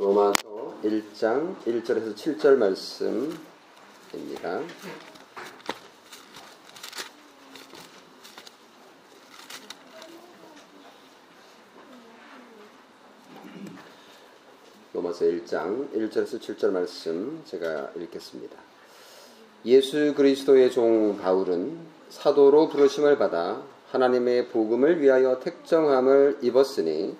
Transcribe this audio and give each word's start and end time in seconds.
로마서 0.00 0.78
1장 0.84 1.56
1절에서 1.64 2.14
7절 2.14 2.54
말씀입니다. 2.54 3.40
로마서 14.94 15.24
1장 15.24 15.92
1절에서 15.92 16.38
7절 16.38 16.70
말씀 16.70 17.42
제가 17.44 17.90
읽겠습니다. 17.96 18.56
예수 19.64 20.14
그리스도의 20.14 20.70
종 20.70 21.18
바울은 21.18 21.76
사도로 22.10 22.68
부르심을 22.68 23.18
받아 23.18 23.64
하나님의 23.90 24.50
복음을 24.50 25.00
위하여 25.00 25.40
택정함을 25.40 26.38
입었으니 26.42 27.16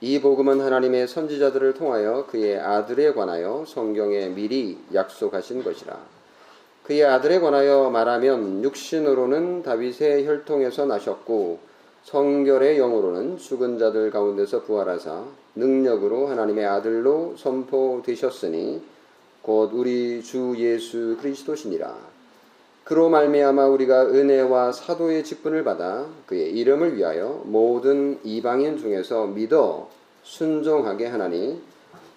이 0.00 0.20
복음은 0.20 0.60
하나님의 0.60 1.08
선지자들을 1.08 1.74
통하여 1.74 2.26
그의 2.30 2.56
아들에 2.60 3.14
관하여 3.14 3.64
성경에 3.66 4.28
미리 4.28 4.78
약속하신 4.94 5.64
것이라. 5.64 5.98
그의 6.84 7.04
아들에 7.04 7.40
관하여 7.40 7.90
말하면 7.90 8.62
육신으로는 8.62 9.64
다윗의 9.64 10.24
혈통에서 10.24 10.86
나셨고 10.86 11.58
성결의 12.04 12.78
영으로는 12.78 13.38
죽은 13.38 13.80
자들 13.80 14.12
가운데서 14.12 14.62
부활하사 14.62 15.24
능력으로 15.56 16.28
하나님의 16.28 16.64
아들로 16.64 17.34
선포되셨으니 17.36 18.80
곧 19.42 19.70
우리 19.74 20.22
주 20.22 20.54
예수 20.58 21.16
그리스도시니라. 21.20 22.18
그로 22.88 23.10
말미암아 23.10 23.66
우리가 23.66 24.06
은혜와 24.06 24.72
사도의 24.72 25.22
직분을 25.22 25.62
받아 25.62 26.06
그의 26.24 26.52
이름을 26.52 26.96
위하여 26.96 27.42
모든 27.44 28.18
이방인 28.24 28.78
중에서 28.78 29.26
믿어 29.26 29.90
순종하게 30.28 31.06
하나니 31.06 31.60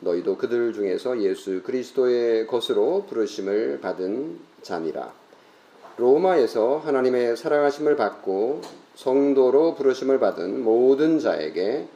너희도 0.02 0.38
그들 0.38 0.74
중에서 0.74 1.22
예수 1.22 1.64
그리스도의 1.64 2.46
것으로 2.46 3.06
부르심을 3.08 3.80
받은 3.82 4.38
자니라. 4.62 5.14
로마에서 5.98 6.82
하나님의 6.84 7.38
사랑하심을 7.38 7.96
받고 7.96 8.62
성도로 8.96 9.76
부르심을 9.76 10.20
받은 10.20 10.64
모든 10.64 11.20
자에게 11.20 11.88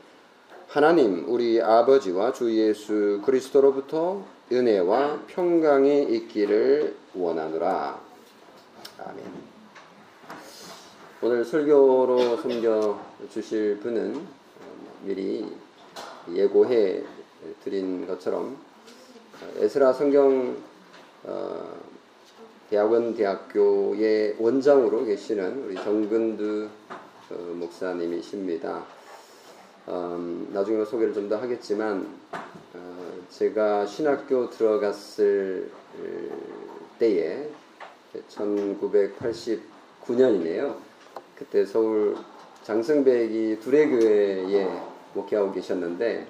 하나님 0.68 1.26
우리 1.28 1.62
아버지와 1.62 2.32
주 2.32 2.56
예수 2.56 3.22
그리스도로부터 3.26 4.24
은혜와 4.52 5.24
평강이 5.28 6.04
있기를 6.04 6.96
원하노라. 7.14 8.00
아멘. 9.00 9.26
오늘 11.22 11.44
설교로 11.44 12.38
섬겨 12.38 13.00
주실 13.32 13.80
분은 13.80 14.22
미리 15.04 15.65
예고해 16.34 17.04
드린 17.64 18.08
것처럼 18.08 18.58
에스라 19.58 19.94
성경 19.94 20.58
대학원 22.70 23.16
대학교의 23.16 24.36
원장으로 24.40 25.06
계시는 25.06 25.66
우리 25.66 25.76
정근두 25.76 26.68
목사님이십니다. 27.30 28.84
음, 29.88 30.50
나중에 30.52 30.84
소개를 30.84 31.14
좀 31.14 31.30
더 31.30 31.38
하겠지만 31.38 32.08
어, 32.74 33.14
제가 33.30 33.86
신학교 33.86 34.50
들어갔을 34.50 35.70
때에 36.98 37.48
1989년이네요. 38.30 40.76
그때 41.36 41.64
서울 41.66 42.16
장성백이 42.64 43.60
두레교회에 43.62 44.95
목회하고 45.16 45.52
계셨는데 45.52 46.28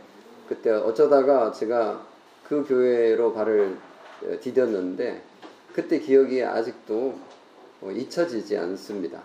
그때 0.47 0.72
어쩌다가 0.72 1.52
제가 1.52 2.05
그 2.47 2.64
교회로 2.66 3.33
발을 3.33 3.78
디뎠는데 4.41 5.22
그때 5.73 6.00
기억이 6.00 6.41
아직도 6.41 7.16
잊혀지지 7.91 8.57
않습니다. 8.57 9.22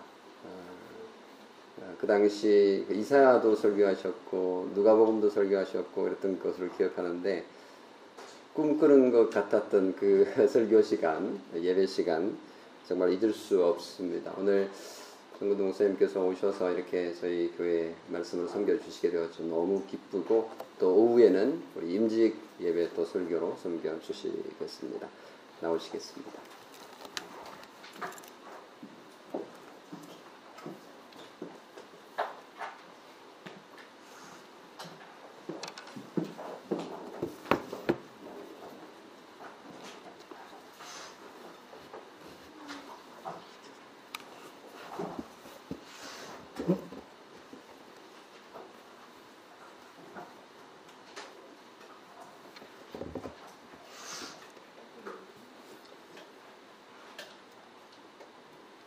그 1.99 2.07
당시 2.07 2.85
이사야도 2.89 3.55
설교하셨고 3.55 4.71
누가복음도 4.73 5.29
설교하셨고 5.29 6.03
그랬던 6.03 6.39
것을 6.39 6.75
기억하는데 6.75 7.45
꿈꾸는 8.53 9.11
것 9.11 9.29
같았던 9.29 9.95
그 9.95 10.25
설교 10.49 10.81
시간, 10.81 11.39
예배 11.55 11.85
시간 11.85 12.35
정말 12.87 13.13
잊을 13.13 13.31
수 13.31 13.63
없습니다. 13.63 14.33
오늘 14.37 14.69
정근동 15.41 15.69
목사님께서 15.69 16.23
오셔서 16.23 16.71
이렇게 16.71 17.15
저희 17.15 17.51
교회 17.57 17.95
말씀을 18.09 18.47
섬겨주시게 18.47 19.09
되어서 19.09 19.41
너무 19.41 19.83
기쁘고 19.87 20.51
또 20.77 20.93
오후에는 20.93 21.63
우리 21.77 21.95
임직 21.95 22.35
예배 22.59 22.93
또 22.95 23.03
설교로 23.03 23.57
섬겨주시겠습니다. 23.59 25.07
나오시겠습니다. 25.61 26.50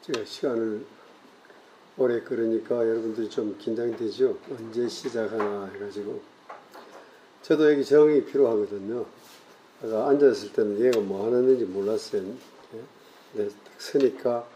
제가 0.05 0.23
시간을 0.23 0.85
오래 1.97 2.21
끌으니까 2.21 2.77
여러분들이 2.77 3.31
좀 3.31 3.57
긴장되죠? 3.57 4.37
언제 4.51 4.87
시작하나 4.87 5.65
해가지고. 5.73 6.21
저도 7.41 7.73
여기 7.73 7.83
정이 7.83 8.27
필요하거든요. 8.27 9.07
제가 9.81 10.09
앉았을 10.11 10.53
때는 10.53 10.79
얘가 10.85 11.01
뭐 11.01 11.25
하는지 11.25 11.65
몰랐어요. 11.65 12.23
네, 13.33 13.49
딱 13.49 13.81
서니까 13.81 14.47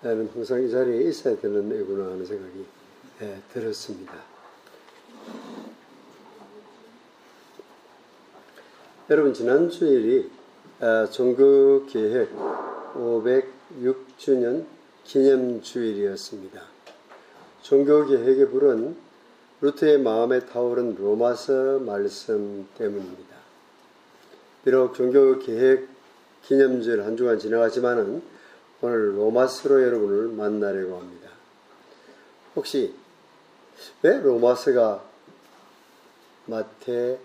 나는 0.00 0.28
항상 0.34 0.64
이 0.64 0.68
자리에 0.68 1.08
있어야 1.08 1.38
되는 1.38 1.70
애구나 1.70 2.06
하는 2.06 2.26
생각이 2.26 2.64
네, 3.20 3.40
들었습니다. 3.52 4.12
여러분, 9.08 9.32
지난 9.32 9.70
주일이 9.70 10.28
아, 10.80 11.06
종교계획 11.08 12.30
506주년 12.96 14.75
기념주일이었습니다. 15.06 16.62
종교개혁의 17.62 18.50
불은 18.50 18.96
루트의 19.60 19.98
마음에 19.98 20.40
타오른 20.40 20.94
로마서 20.94 21.78
말씀 21.80 22.68
때문입니다. 22.76 23.36
비록 24.64 24.94
종교개혁 24.94 25.88
기념주일 26.44 27.02
한 27.02 27.16
주간 27.16 27.38
지나가지만은 27.38 28.22
오늘 28.82 29.16
로마서로 29.16 29.82
여러분을 29.82 30.28
만나려고 30.28 30.98
합니다. 30.98 31.30
혹시 32.54 32.94
왜 34.02 34.20
로마서가 34.20 35.04
마태, 36.46 37.18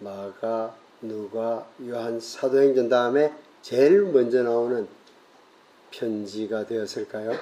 마가, 0.00 0.74
누가, 1.02 1.66
요한, 1.86 2.20
사도행전 2.20 2.88
다음에 2.88 3.34
제일 3.62 4.02
먼저 4.02 4.42
나오는 4.42 4.86
편지가 5.98 6.66
되었을까요? 6.66 7.32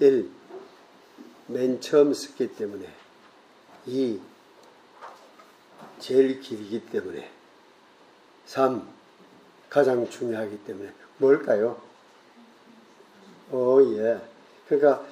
1. 0.00 0.28
맨 1.46 1.80
처음 1.80 2.12
썼기 2.12 2.54
때문에 2.54 2.86
2. 3.86 4.20
제일 5.98 6.40
길기 6.40 6.86
때문에 6.86 7.30
3. 8.46 8.82
가장 9.68 10.08
중요하기 10.08 10.64
때문에 10.64 10.92
뭘까요? 11.18 11.80
오, 13.52 13.80
예. 13.98 14.20
그러니까 14.66 15.04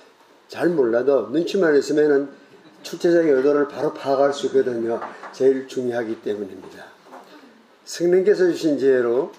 잘 0.48 0.68
몰라도 0.68 1.28
눈치만 1.28 1.76
있으면은 1.76 2.30
출제자의 2.82 3.30
의도를 3.30 3.68
바로 3.68 3.92
파악할 3.92 4.32
수 4.32 4.46
있거든요. 4.46 5.00
제일 5.32 5.68
중요하기 5.68 6.22
때문입니다. 6.22 6.86
성령께서 7.84 8.46
주신 8.50 8.78
지혜로 8.78 9.32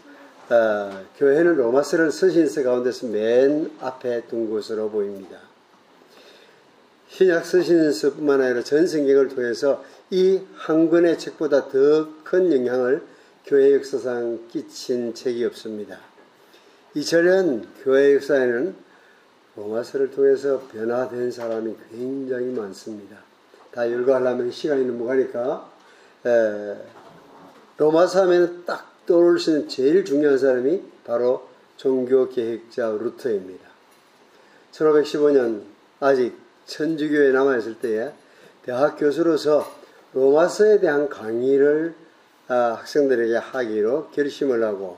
어, 0.50 1.06
교회는 1.18 1.58
로마서를 1.58 2.12
서신서 2.12 2.64
가운데서 2.64 3.08
맨 3.08 3.72
앞에 3.80 4.24
둔 4.28 4.50
것으로 4.50 4.90
보입니다. 4.90 5.38
신약 7.10 7.46
서신서뿐만 7.46 8.42
아니라 8.42 8.64
전 8.64 8.88
성경을 8.88 9.30
통해서 9.30 9.84
이 10.12 10.42
한 10.56 10.90
권의 10.90 11.20
책보다 11.20 11.70
더 11.70 12.08
큰 12.24 12.52
영향을 12.52 13.04
교회 13.46 13.74
역사상 13.76 14.48
끼친 14.52 15.14
책이 15.14 15.46
없습니다. 15.46 16.00
이철현 16.96 17.68
교회 17.84 18.16
역사에는 18.16 18.76
로마서를 19.56 20.12
통해서 20.12 20.62
변화된 20.72 21.32
사람이 21.32 21.76
굉장히 21.92 22.46
많습니다. 22.48 23.18
다 23.72 23.92
열거하려면 23.92 24.52
시간이 24.52 24.86
너무 24.86 25.06
가니까 25.06 25.70
에, 26.26 26.76
로마서 27.78 28.24
하면 28.24 28.64
딱 28.66 28.99
떠오를 29.10 29.40
수 29.40 29.50
있는 29.50 29.68
제일 29.68 30.06
중요한 30.06 30.38
사람이 30.38 30.84
바로 31.04 31.50
종교 31.78 32.30
계획자 32.30 32.90
루터입니다. 32.90 33.68
1515년 34.72 35.64
아직 36.00 36.38
천주교에 36.68 37.32
남아있을 37.32 37.80
때에 37.80 38.12
대학 38.64 38.98
교수로서 38.98 39.66
로마서에 40.14 40.80
대한 40.80 41.10
강의를 41.10 41.96
아, 42.48 42.78
학생들에게 42.80 43.36
하기로 43.36 44.10
결심을 44.12 44.64
하고 44.64 44.98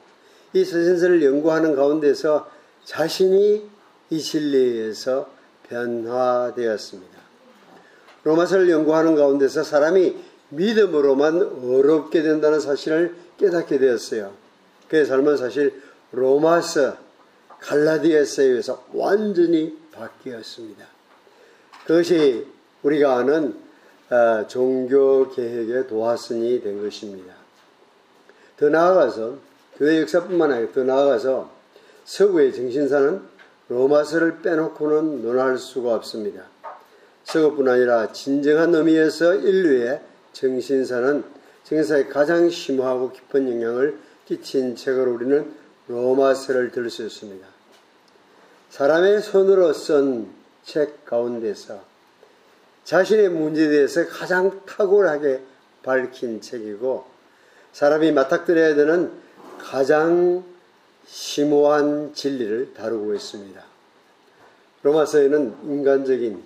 이 0.53 0.65
서신서를 0.65 1.23
연구하는 1.23 1.75
가운데서 1.75 2.49
자신이 2.83 3.69
이 4.09 4.19
진리에서 4.19 5.29
변화되었습니다. 5.69 7.17
로마서를 8.23 8.69
연구하는 8.69 9.15
가운데서 9.15 9.63
사람이 9.63 10.17
믿음으로만 10.49 11.41
어렵게 11.63 12.21
된다는 12.23 12.59
사실을 12.59 13.15
깨닫게 13.41 13.79
되었어요. 13.79 14.33
그의 14.87 15.05
삶은 15.05 15.37
사실 15.37 15.81
로마서, 16.11 16.95
갈라디아서에 17.59 18.45
의해서 18.45 18.85
완전히 18.93 19.77
바뀌었습니다. 19.91 20.85
그것이 21.85 22.47
우리가 22.83 23.17
아는 23.17 23.55
어, 24.09 24.45
종교 24.47 25.29
개혁의 25.29 25.87
도화선이 25.87 26.61
된 26.61 26.81
것입니다. 26.81 27.33
더 28.57 28.69
나아가서 28.69 29.37
교회 29.77 30.01
역사뿐만 30.01 30.51
아니라 30.51 30.71
더 30.71 30.83
나아가서 30.83 31.49
서구의 32.05 32.53
정신사는 32.53 33.21
로마서를 33.69 34.41
빼놓고는 34.41 35.21
논할 35.21 35.57
수가 35.57 35.95
없습니다. 35.95 36.43
서구뿐 37.23 37.69
아니라 37.69 38.11
진정한 38.11 38.75
의미에서 38.75 39.35
인류의 39.35 40.01
정신사는 40.33 41.23
정신사에 41.63 42.05
가장 42.05 42.49
심오하고 42.49 43.11
깊은 43.11 43.49
영향을 43.51 43.97
끼친 44.25 44.75
책을 44.75 45.07
우리는 45.07 45.53
로마서를 45.87 46.71
들 46.71 46.89
수 46.89 47.05
있습니다. 47.05 47.45
사람의 48.69 49.21
손으로 49.21 49.73
쓴 49.73 50.41
책 50.63 51.05
가운데서 51.05 51.81
자신의 52.83 53.29
문제에 53.29 53.69
대해서 53.69 54.07
가장 54.07 54.61
탁월하게 54.65 55.41
밝힌 55.83 56.41
책이고 56.41 57.05
사람이 57.73 58.11
맞닥뜨려야 58.11 58.75
되는 58.75 59.11
가장 59.59 60.43
심오한 61.05 62.13
진리를 62.13 62.73
다루고 62.73 63.13
있습니다. 63.15 63.61
로마서에는 64.83 65.55
인간적인 65.63 66.43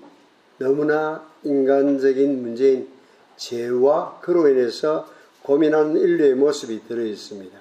너무나 0.57 1.25
인간적인 1.43 2.41
문제인 2.41 2.89
죄와 3.37 4.19
그로 4.21 4.47
인해서 4.47 5.07
고민하는 5.43 5.97
인류의 5.97 6.35
모습이 6.35 6.87
들어 6.87 7.03
있습니다. 7.03 7.57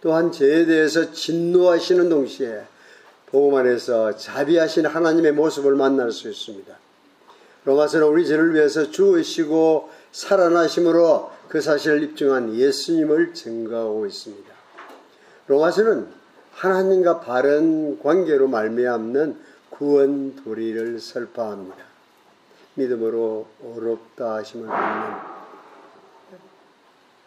또한 0.00 0.32
죄에 0.32 0.66
대해서 0.66 1.12
진노하시는 1.12 2.08
동시에 2.08 2.62
복음 3.26 3.56
안에서 3.58 4.16
자비하신 4.16 4.86
하나님의 4.86 5.32
모습을 5.32 5.74
만날 5.74 6.10
수 6.10 6.28
있습니다. 6.28 6.74
로마서는 7.64 8.06
우리 8.06 8.26
죄를 8.26 8.54
위해서 8.54 8.90
죽으시고 8.90 9.88
살아나심으로 10.10 11.30
그 11.48 11.60
사실을 11.60 12.02
입증한 12.02 12.56
예수님을 12.56 13.34
증거하고 13.34 14.06
있습니다. 14.06 14.52
로마서는 15.46 16.08
하나님과 16.52 17.20
바른 17.20 17.98
관계로 18.00 18.48
말미암는 18.48 19.36
구원 19.70 20.36
도리를 20.36 20.98
설파합니다. 20.98 21.91
믿음으로 22.74 23.46
어렵다 23.64 24.36
하심을 24.36 24.66
받는 24.66 25.32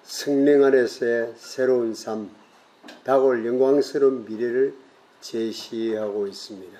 성령 0.03 0.63
안에서의 0.63 1.33
새로운 1.37 1.95
삶, 1.95 2.29
다가올 3.03 3.45
영광스러운 3.45 4.25
미래를 4.25 4.73
제시하고 5.21 6.27
있습니다. 6.27 6.79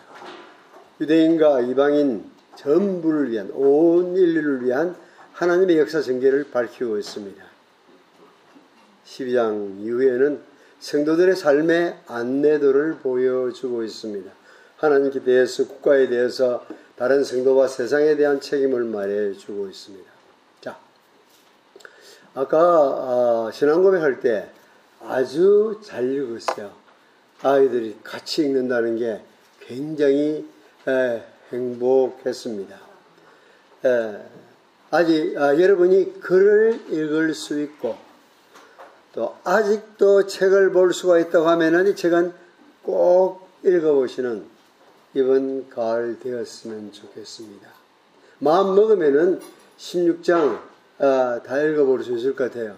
유대인과 1.02 1.62
이방인 1.62 2.30
전부를 2.56 3.32
위한 3.32 3.50
온 3.52 4.16
인류를 4.16 4.64
위한 4.64 4.96
하나님의 5.34 5.80
역사 5.80 6.02
전개를 6.02 6.52
밝히고 6.52 6.98
있습니다. 6.98 7.44
12장 9.06 9.80
이후에는 9.82 10.40
성도들의 10.80 11.36
삶의 11.36 11.98
안내도를 12.08 12.98
보여주고 12.98 13.84
있습니다. 13.84 14.32
하나님께 14.78 15.24
대해서 15.24 15.68
국가에 15.68 16.08
대해서 16.08 16.66
다른 16.98 17.24
성도와 17.24 17.68
세상에 17.68 18.16
대한 18.16 18.40
책임을 18.40 18.86
말해 18.86 19.34
주고 19.34 19.68
있습니다. 19.68 20.10
자, 20.62 20.78
아까 22.34 22.58
어, 23.48 23.52
신앙 23.52 23.84
고백할 23.84 24.22
때 24.22 24.50
아주 25.02 25.80
잘 25.84 26.10
읽었어요. 26.10 26.72
아이들이 27.42 27.98
같이 28.02 28.44
읽는다는 28.44 28.98
게 28.98 29.22
굉장히 29.60 30.48
에, 30.88 31.24
행복했습니다. 31.52 32.80
에, 33.86 34.22
아직 34.92 35.38
아, 35.38 35.60
여러분이 35.60 36.22
글을 36.22 36.86
읽을 36.90 37.34
수 37.34 37.60
있고 37.62 37.98
또 39.14 39.36
아직도 39.44 40.28
책을 40.28 40.72
볼 40.72 40.94
수가 40.94 41.20
있다고 41.20 41.48
하면은 41.50 41.88
이 41.88 41.96
책은 41.96 42.34
꼭 42.84 43.50
읽어보시는 43.64 44.55
이번 45.16 45.70
가을 45.70 46.20
되었으면 46.20 46.92
좋겠습니다. 46.92 47.70
마음 48.40 48.76
먹으면은 48.76 49.40
16장 49.78 50.60
아, 51.00 51.40
다 51.42 51.62
읽어볼 51.62 52.04
수 52.04 52.18
있을 52.18 52.36
것 52.36 52.52
같아요. 52.52 52.76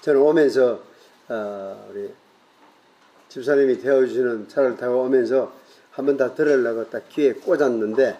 저는 0.00 0.20
오면서 0.20 0.80
아, 1.26 1.76
우리 1.90 2.08
집사님이 3.28 3.80
태워주시는 3.80 4.48
차를 4.48 4.76
타고 4.76 5.02
오면서 5.02 5.52
한번 5.90 6.16
다 6.16 6.32
들으려고 6.32 6.88
딱 6.88 7.08
귀에 7.08 7.32
꽂았는데 7.32 8.16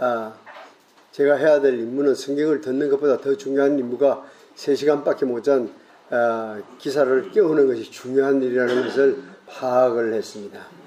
아, 0.00 0.34
제가 1.12 1.36
해야 1.36 1.60
될 1.60 1.78
임무는 1.78 2.16
성경을 2.16 2.60
듣는 2.60 2.90
것보다 2.90 3.18
더 3.18 3.36
중요한 3.36 3.78
임무가 3.78 4.28
3시간밖에 4.56 5.26
못잔 5.26 5.72
아, 6.10 6.60
기사를 6.78 7.30
깨우는 7.30 7.68
것이 7.68 7.88
중요한 7.88 8.42
일이라는 8.42 8.82
것을 8.82 9.22
파악을 9.46 10.12
했습니다. 10.14 10.77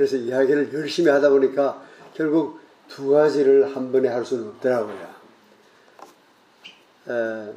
그래서 0.00 0.16
이야기를 0.16 0.72
열심히 0.72 1.10
하다 1.10 1.28
보니까 1.28 1.84
결국 2.14 2.58
두 2.88 3.10
가지를 3.10 3.76
한 3.76 3.92
번에 3.92 4.08
할 4.08 4.24
수는 4.24 4.48
없더라고요. 4.48 5.14
에, 7.10 7.52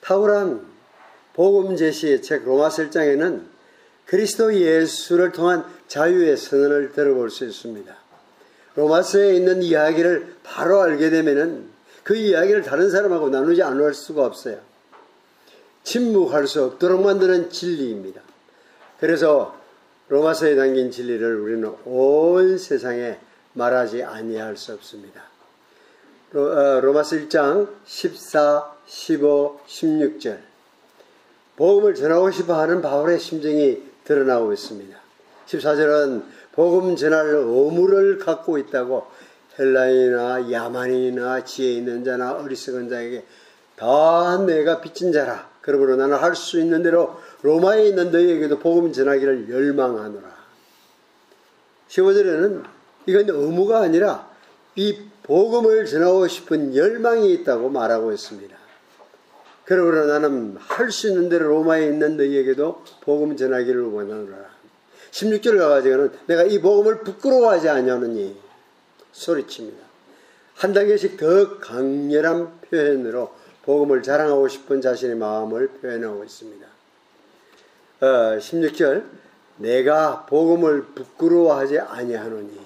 탁월한 0.00 0.66
복음 1.34 1.76
제시의 1.76 2.20
책 2.22 2.44
로마서 2.46 2.82
1장에는 2.82 3.44
그리스도 4.06 4.52
예수를 4.52 5.30
통한 5.30 5.64
자유의 5.86 6.36
선언을 6.36 6.94
들어볼 6.94 7.30
수 7.30 7.44
있습니다. 7.44 7.96
로마서에 8.74 9.36
있는 9.36 9.62
이야기를 9.62 10.34
바로 10.42 10.80
알게 10.80 11.10
되면은 11.10 11.68
그 12.02 12.16
이야기를 12.16 12.62
다른 12.62 12.90
사람하고 12.90 13.30
나누지 13.30 13.62
않을 13.62 13.94
수가 13.94 14.26
없어요. 14.26 14.58
침묵할 15.84 16.48
수 16.48 16.64
없도록 16.64 17.02
만드는 17.02 17.50
진리입니다. 17.50 18.20
그래서 18.98 19.57
로마서에 20.08 20.56
담긴 20.56 20.90
진리를 20.90 21.36
우리는 21.36 21.74
온 21.84 22.56
세상에 22.56 23.18
말하지 23.52 24.02
아니할 24.02 24.56
수 24.56 24.72
없습니다. 24.72 25.22
어, 26.34 26.80
로마서 26.80 27.16
1장 27.16 27.68
14, 27.84 28.72
15, 28.86 29.60
16절 29.66 30.38
복음을 31.56 31.94
전하고 31.94 32.30
싶어 32.30 32.54
하는 32.54 32.80
바울의 32.80 33.18
심정이 33.18 33.82
드러나고 34.04 34.52
있습니다. 34.52 34.96
14절은 35.46 36.22
복음 36.52 36.96
전할 36.96 37.26
의무를 37.26 38.18
갖고 38.18 38.58
있다고 38.58 39.06
헬라인이나 39.58 40.52
야만인이나 40.52 41.44
지혜 41.44 41.72
있는 41.72 42.04
자나 42.04 42.32
어리석은 42.34 42.88
자에게 42.88 43.24
다 43.76 44.38
내가 44.46 44.80
빚진 44.80 45.12
자라. 45.12 45.48
그러므로 45.60 45.96
나는 45.96 46.16
할 46.16 46.34
수 46.34 46.58
있는 46.58 46.82
대로 46.82 47.20
로마에 47.42 47.88
있는 47.88 48.10
너희에게도 48.10 48.58
복음 48.58 48.92
전하기를 48.92 49.48
열망하노라. 49.48 50.28
15절에는 51.88 52.64
이건 53.06 53.28
의무가 53.28 53.80
아니라 53.80 54.30
이 54.74 54.98
복음을 55.22 55.86
전하고 55.86 56.26
싶은 56.28 56.74
열망이 56.74 57.32
있다고 57.34 57.68
말하고 57.68 58.12
있습니다. 58.12 58.56
그러므로 59.64 60.06
나는 60.06 60.56
할 60.58 60.90
수 60.90 61.08
있는 61.08 61.28
대로 61.28 61.48
로마에 61.48 61.86
있는 61.86 62.16
너희에게도 62.16 62.84
복음 63.02 63.36
전하기를 63.36 63.82
원하노라. 63.82 64.58
16절을 65.10 65.58
가가지고는 65.58 66.12
내가 66.26 66.42
이 66.44 66.60
복음을 66.60 67.00
부끄러워하지 67.00 67.68
아니하느니 67.68 68.36
소리칩니다. 69.12 69.78
한 70.54 70.72
단계씩 70.72 71.16
더 71.16 71.58
강렬한 71.58 72.60
표현으로 72.62 73.32
복음을 73.62 74.02
자랑하고 74.02 74.48
싶은 74.48 74.80
자신의 74.80 75.16
마음을 75.16 75.68
표현하고 75.68 76.24
있습니다. 76.24 76.67
어, 78.00 78.38
16절 78.38 79.04
내가 79.56 80.24
복음을 80.26 80.84
부끄러워하지 80.94 81.80
아니하노니 81.80 82.58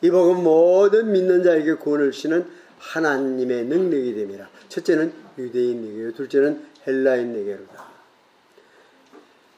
이 0.00 0.10
복음 0.10 0.44
모든 0.44 1.12
믿는 1.12 1.42
자에게 1.42 1.74
구원을 1.74 2.12
주시는 2.12 2.46
하나님의 2.78 3.64
능력이 3.64 4.14
됨이라. 4.14 4.48
첫째는 4.68 5.12
유대인에게요. 5.36 6.12
둘째는 6.12 6.64
헬라인에게로다. 6.86 7.88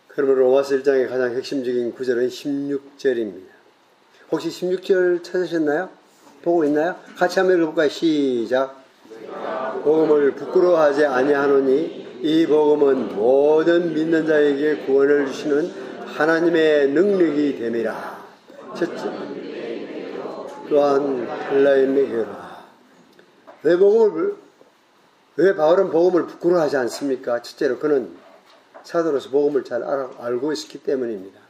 그러면 0.08 0.36
로마서 0.36 0.76
1장의 0.76 1.08
가장 1.08 1.34
핵심적인 1.34 1.92
구절은 1.92 2.28
16절입니다. 2.28 3.50
혹시 4.32 4.48
16절 4.48 5.22
찾으셨나요? 5.22 5.90
보고 6.42 6.64
있나요? 6.64 6.96
같이 7.16 7.38
한번 7.38 7.58
읽어볼까요? 7.58 7.88
시작. 7.88 8.80
복음을 9.84 10.32
부끄러워하지 10.32 11.04
아니하노니 11.04 11.99
이 12.22 12.46
복음은 12.46 13.16
모든 13.16 13.94
믿는 13.94 14.26
자에게 14.26 14.84
구원을 14.84 15.26
주시는 15.26 15.70
하나님의 16.06 16.88
능력이 16.90 17.58
됨이라. 17.58 18.20
첫째, 18.76 19.10
또한 20.68 21.26
헬라인에게로다. 21.50 22.60
왜 23.62 23.76
복음을 23.76 24.36
왜 25.36 25.54
바울은 25.54 25.90
복음을 25.90 26.26
부끄러워하지 26.26 26.76
않습니까? 26.76 27.40
첫째로 27.40 27.78
그는 27.78 28.14
사도로서 28.82 29.30
복음을 29.30 29.64
잘 29.64 29.82
알고 29.82 30.52
있었기 30.52 30.82
때문입니다. 30.82 31.40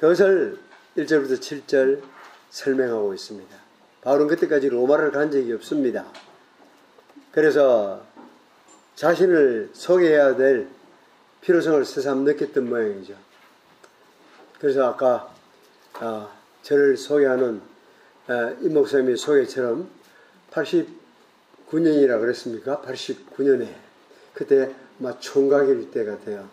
그것을 0.00 0.58
1절부터 0.96 1.38
7절 1.38 2.02
설명하고 2.50 3.14
있습니다. 3.14 3.56
바울은 4.02 4.26
그때까지 4.28 4.68
로마를 4.68 5.12
간 5.12 5.30
적이 5.30 5.52
없습니다. 5.54 6.06
그래서 7.30 8.02
자신을 8.98 9.70
소개해야 9.74 10.34
될 10.34 10.66
필요성을 11.42 11.84
새삼 11.84 12.24
느꼈던 12.24 12.68
모양이죠. 12.68 13.14
그래서 14.58 14.88
아까 14.88 15.32
아, 16.00 16.28
저를 16.62 16.96
소개하는 16.96 17.60
아, 18.26 18.56
임 18.60 18.74
목사님의 18.74 19.16
소개처럼 19.16 19.88
89년이라 20.50 22.18
그랬습니까? 22.18 22.82
89년에 22.82 23.68
그때 24.34 24.74
막 24.98 25.20
총각일 25.20 25.92
때 25.92 26.04
같아요. 26.04 26.48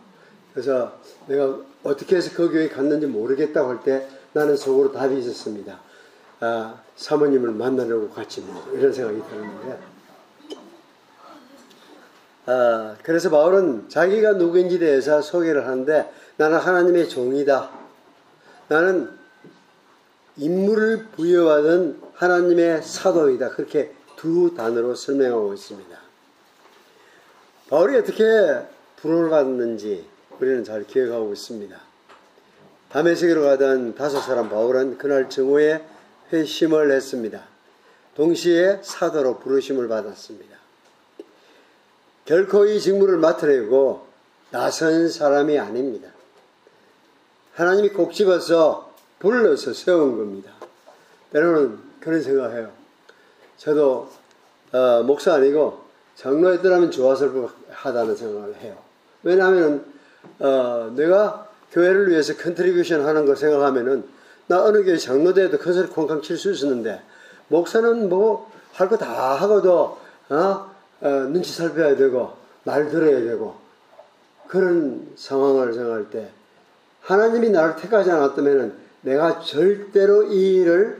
그래서 0.53 0.99
내가 1.25 1.59
어떻게 1.81 2.15
해서 2.15 2.29
그 2.35 2.51
교회 2.51 2.69
갔는지 2.69 3.07
모르겠다고 3.07 3.69
할 3.69 3.83
때 3.83 4.07
나는 4.33 4.55
속으로 4.55 4.91
답이 4.91 5.17
있었습니다. 5.17 5.79
아, 6.41 6.79
사모님을 6.95 7.53
만나려고 7.53 8.07
갔지 8.11 8.41
뭐 8.41 8.71
이런 8.75 8.93
생각이 8.93 9.19
드는데 9.31 9.94
아, 12.47 12.95
그래서 13.01 13.29
바울은 13.29 13.89
자기가 13.89 14.33
누구인지 14.33 14.79
대해서 14.79 15.21
소개를 15.21 15.65
하는데 15.65 16.11
나는 16.37 16.57
하나님의 16.57 17.09
종이다. 17.09 17.69
나는 18.67 19.09
인물을 20.37 21.07
부여받은 21.15 22.01
하나님의 22.13 22.83
사도이다. 22.83 23.49
그렇게 23.49 23.93
두 24.15 24.53
단어로 24.55 24.95
설명하고 24.95 25.53
있습니다. 25.53 25.97
바울이 27.69 27.97
어떻게 27.97 28.23
부름을 28.97 29.29
받았는지 29.29 30.05
우리는 30.39 30.63
잘 30.63 30.85
기억하고 30.85 31.33
있습니다. 31.33 31.75
다메섹으로 32.91 33.43
가던 33.43 33.95
다섯 33.95 34.21
사람 34.21 34.49
바울은 34.49 34.97
그날 34.97 35.29
정오에 35.29 35.83
회심을 36.31 36.91
했습니다. 36.91 37.43
동시에 38.15 38.79
사도로 38.83 39.39
부르심을 39.39 39.87
받았습니다. 39.87 40.64
결코 42.25 42.65
이 42.65 42.79
직무를 42.79 43.17
맡으려고 43.17 44.07
나선 44.51 45.09
사람이 45.09 45.59
아닙니다. 45.59 46.09
하나님이 47.53 47.89
꼭 47.89 48.13
집어서 48.13 48.91
불러서 49.19 49.73
세운 49.73 50.17
겁니다. 50.17 50.51
때로는 51.31 51.79
그런 51.99 52.21
생각해요. 52.21 52.71
저도 53.57 54.09
어, 54.73 55.03
목사 55.03 55.35
아니고 55.35 55.81
장로였더라면 56.15 56.91
좋았을 56.91 57.31
하다는 57.69 58.15
생각을 58.15 58.55
해요. 58.55 58.77
왜냐하면 59.23 59.85
어, 60.39 60.91
내가 60.95 61.49
교회를 61.71 62.09
위해서 62.09 62.35
contribution 62.35 63.05
하는 63.05 63.25
걸 63.25 63.35
생각하면은 63.35 64.03
나 64.47 64.63
어느 64.63 64.83
교회 64.83 64.97
장로 64.97 65.27
돼도 65.27 65.57
큰 65.57 65.73
소리 65.73 65.87
쾅쾅 65.87 66.21
칠 66.21 66.39
수 66.39 66.51
있었는데 66.51 67.01
목사는 67.49 68.09
뭐 68.09 68.49
할 68.73 68.89
거 68.89 68.97
다 68.97 69.35
하고도 69.35 69.97
어? 70.29 70.74
어, 71.05 71.07
눈치 71.29 71.53
살펴야 71.53 71.95
되고 71.95 72.33
말 72.63 72.89
들어야 72.89 73.19
되고 73.21 73.55
그런 74.47 75.13
상황을 75.15 75.71
생각할 75.71 76.09
때 76.09 76.31
하나님이 77.01 77.51
나를 77.51 77.75
택하지 77.75 78.09
않았다면 78.09 78.75
내가 79.01 79.39
절대로 79.39 80.23
이 80.23 80.55
일을 80.55 80.99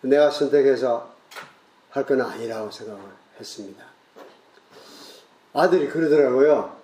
내가 0.00 0.30
선택해서 0.30 1.14
할 1.90 2.04
건 2.04 2.20
아니라고 2.20 2.70
생각을 2.70 3.00
했습니다. 3.38 3.84
아들이 5.52 5.88
그러더라고요. 5.88 6.76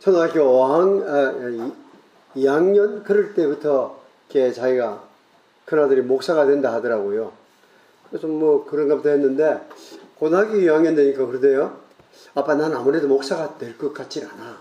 초등학교 0.00 0.40
5학, 0.40 1.72
2학년 2.36 3.04
그럴 3.04 3.34
때부터 3.34 4.00
자기가 4.32 5.04
큰 5.64 5.78
아들이 5.78 6.02
목사가 6.02 6.46
된다 6.46 6.72
하더라고요. 6.74 7.32
그래서 8.08 8.26
뭐 8.26 8.64
그런가 8.66 8.96
보다 8.96 9.10
했는데 9.10 9.60
고등학교 10.18 10.54
2학년 10.54 10.96
되니까 10.96 11.26
그러대요. 11.26 11.80
아빠 12.34 12.54
난 12.54 12.74
아무래도 12.74 13.06
목사가 13.08 13.58
될 13.58 13.76
것 13.76 13.92
같질 13.92 14.24
않아. 14.26 14.56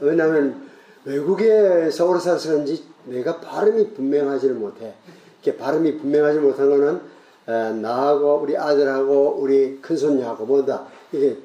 왜냐하면 0.00 0.68
외국에서 1.04 2.06
오래 2.08 2.18
살아서 2.20 2.50
그런지 2.50 2.84
내가 3.04 3.40
발음이 3.40 3.94
분명하지를 3.94 4.54
못해. 4.56 4.94
이렇게 5.42 5.58
발음이 5.58 5.98
분명하지 5.98 6.38
못한 6.38 6.70
거는 6.70 7.82
나하고 7.82 8.40
우리 8.42 8.56
아들하고 8.56 9.36
우리 9.40 9.80
큰손녀하고 9.80 10.46
뭐다 10.46 10.86
이게 11.10 11.36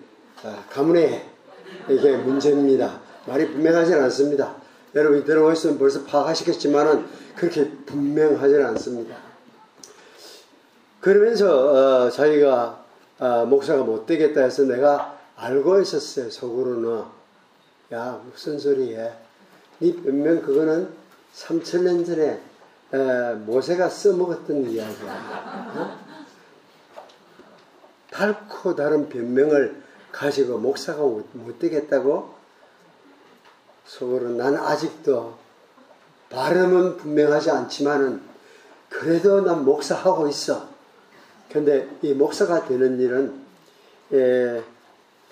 가문의 0.71 1.25
이게 1.89 2.17
문제입니다. 2.17 3.01
말이 3.27 3.47
분명하지 3.51 3.93
않습니다. 3.93 4.55
여러분이 4.95 5.25
들어보시면 5.25 5.77
벌써 5.77 6.03
파악하시겠지만은 6.05 7.05
그렇게 7.35 7.69
분명하지 7.85 8.55
않습니다. 8.55 9.15
그러면서 11.01 12.05
어, 12.05 12.09
자기가 12.09 12.85
어, 13.19 13.45
목사가 13.45 13.83
못 13.83 14.05
되겠다 14.05 14.41
해서 14.41 14.63
내가 14.63 15.17
알고 15.35 15.81
있었어요. 15.81 16.29
속으로는 16.29 17.03
야 17.93 18.21
무슨 18.31 18.59
소리해? 18.59 19.11
네 19.79 19.95
분명 19.95 20.41
그거는 20.41 20.89
3천 21.35 21.83
년 21.83 22.05
전에 22.05 22.41
에, 22.93 23.33
모세가 23.33 23.89
써먹었던 23.89 24.69
이야기야. 24.69 25.73
어? 25.75 25.97
달고 28.11 28.75
다른 28.75 29.09
변명을 29.09 29.81
가지고 30.11 30.57
목사가 30.57 31.01
못 31.01 31.59
되겠다고 31.59 32.33
속으로 33.85 34.29
나는 34.29 34.59
아직도 34.59 35.37
발음은 36.29 36.97
분명하지 36.97 37.51
않지만은 37.51 38.21
그래도 38.89 39.41
난 39.41 39.65
목사하고 39.65 40.27
있어. 40.27 40.76
근데 41.51 41.87
이 42.01 42.13
목사가 42.13 42.65
되는 42.65 42.99
일은 42.99 43.41
에, 44.13 44.61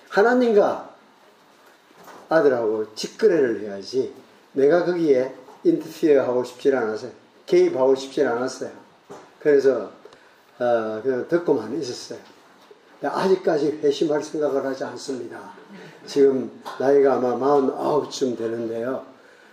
하나님과 0.10 0.95
아들하고 2.29 2.93
직거래를 2.95 3.62
해야지 3.62 4.13
내가 4.53 4.86
거기에 4.86 5.34
인터피어 5.63 6.24
하고 6.24 6.43
싶지 6.43 6.74
않았어요. 6.74 7.12
개입하고 7.45 7.95
싶지 7.95 8.24
않았어요. 8.24 8.72
그래서 9.39 9.91
어, 10.57 11.01
그냥 11.03 11.27
듣고만 11.27 11.79
있었어요. 11.79 12.19
아직까지 13.03 13.79
회심할 13.84 14.24
생각을 14.24 14.65
하지 14.65 14.84
않습니다. 14.86 15.51
지금 16.05 16.50
나이가 16.79 17.15
아마 17.15 17.36
49쯤 17.36 18.38
되는데요. 18.38 19.05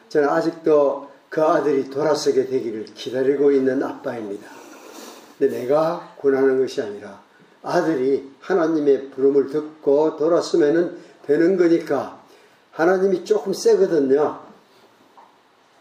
저는 0.09 0.28
아직도 0.28 1.11
그 1.28 1.42
아들이 1.42 1.90
돌아서게 1.90 2.47
되기를 2.47 2.85
기다리고 2.95 3.50
있는 3.50 3.83
아빠입니다. 3.83 4.62
내가 5.49 6.15
권하는 6.21 6.61
것이 6.61 6.83
아니라 6.83 7.21
아들이 7.63 8.31
하나님의 8.41 9.11
부름을 9.11 9.49
듣고 9.49 10.17
돌아서면 10.17 10.99
되는 11.25 11.57
거니까 11.57 12.21
하나님이 12.73 13.25
조금 13.25 13.53
세거든요. 13.53 14.41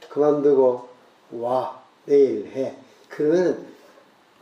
그만두고 0.10 0.90
와 1.32 1.82
내일 2.06 2.48
해. 2.48 2.76
그러면 3.10 3.66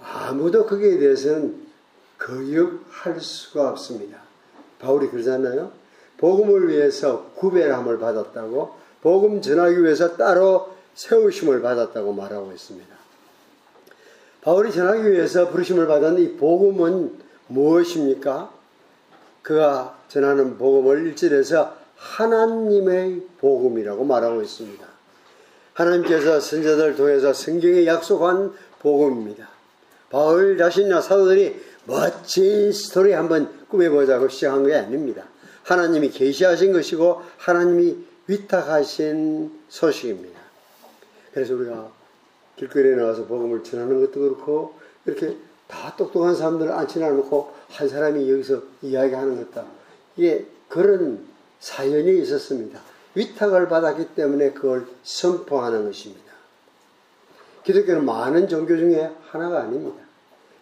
아무도 0.01 0.65
거기에 0.65 0.97
대해서는 0.97 1.67
거역할 2.17 3.19
수가 3.19 3.69
없습니다. 3.69 4.19
바울이 4.79 5.09
그러잖아요. 5.09 5.71
복음을 6.17 6.67
위해서 6.67 7.31
구별함을 7.35 7.99
받았다고 7.99 8.75
복음 9.01 9.41
전하기 9.41 9.81
위해서 9.83 10.17
따로 10.17 10.73
세우심을 10.95 11.61
받았다고 11.61 12.11
말하고 12.13 12.51
있습니다. 12.51 12.98
바울이 14.41 14.71
전하기 14.71 15.11
위해서 15.11 15.49
부르심을 15.49 15.87
받은 15.87 16.19
이 16.19 16.37
복음은 16.37 17.19
무엇입니까? 17.47 18.51
그가 19.41 19.97
전하는 20.07 20.57
복음을 20.57 21.13
1절에서 21.13 21.73
하나님의 21.97 23.23
복음이라고 23.39 24.05
말하고 24.05 24.41
있습니다. 24.41 24.87
하나님께서 25.73 26.39
선자들 26.39 26.95
통해서 26.95 27.33
성경에 27.33 27.85
약속한 27.85 28.53
복음입니다. 28.79 29.49
바울 30.09 30.57
자신이나 30.57 31.01
사도들이 31.01 31.59
멋진 31.85 32.71
스토리 32.71 33.13
한번 33.13 33.49
꾸며보자고 33.67 34.29
시작한 34.29 34.65
게 34.65 34.75
아닙니다. 34.75 35.25
하나님이 35.63 36.09
계시하신 36.09 36.73
것이고 36.73 37.21
하나님이 37.37 37.97
위탁하신 38.27 39.51
소식입니다. 39.69 40.39
그래서 41.33 41.55
우리가 41.55 41.91
길거리에 42.59 42.95
나와서 42.95 43.25
복음을 43.25 43.63
전하는 43.63 44.01
것도 44.01 44.19
그렇고 44.19 44.73
이렇게 45.05 45.37
다 45.67 45.95
똑똑한 45.95 46.35
사람들을 46.35 46.71
앉혀놔 46.71 47.11
놓고 47.11 47.53
한 47.69 47.87
사람이 47.87 48.29
여기서 48.29 48.61
이야기하는 48.81 49.37
것도 49.37 49.65
이게 50.17 50.45
그런 50.67 51.25
사연이 51.59 52.21
있었습니다. 52.21 52.81
위탁을 53.15 53.69
받았기 53.69 54.09
때문에 54.15 54.51
그걸 54.51 54.85
선포하는 55.03 55.85
것입니다. 55.85 56.29
기독교는 57.63 58.05
많은 58.05 58.47
종교 58.47 58.75
중에 58.77 59.09
하나가 59.27 59.61
아닙니다. 59.61 60.03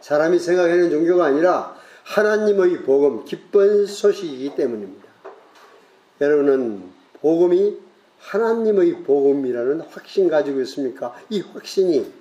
사람이 0.02 0.38
생각하는 0.38 0.92
종교가 0.92 1.26
아니라 1.26 1.76
하나님의 2.04 2.84
복음, 2.84 3.26
기쁜 3.26 3.86
소식이기 3.86 4.56
때문입니다. 4.56 5.08
여러분은 6.22 6.84
복음이 7.22 7.87
하나님의 8.20 9.04
복음이라는 9.04 9.82
확신 9.82 10.30
가지고 10.30 10.62
있습니까? 10.62 11.16
이 11.30 11.42
확신이 11.42 12.12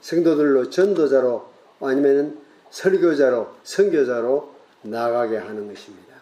성도들로 0.00 0.70
전도자로 0.70 1.48
아니면 1.80 2.38
설교자로 2.70 3.48
선교자로 3.64 4.54
나가게 4.82 5.36
하는 5.36 5.66
것입니다. 5.68 6.14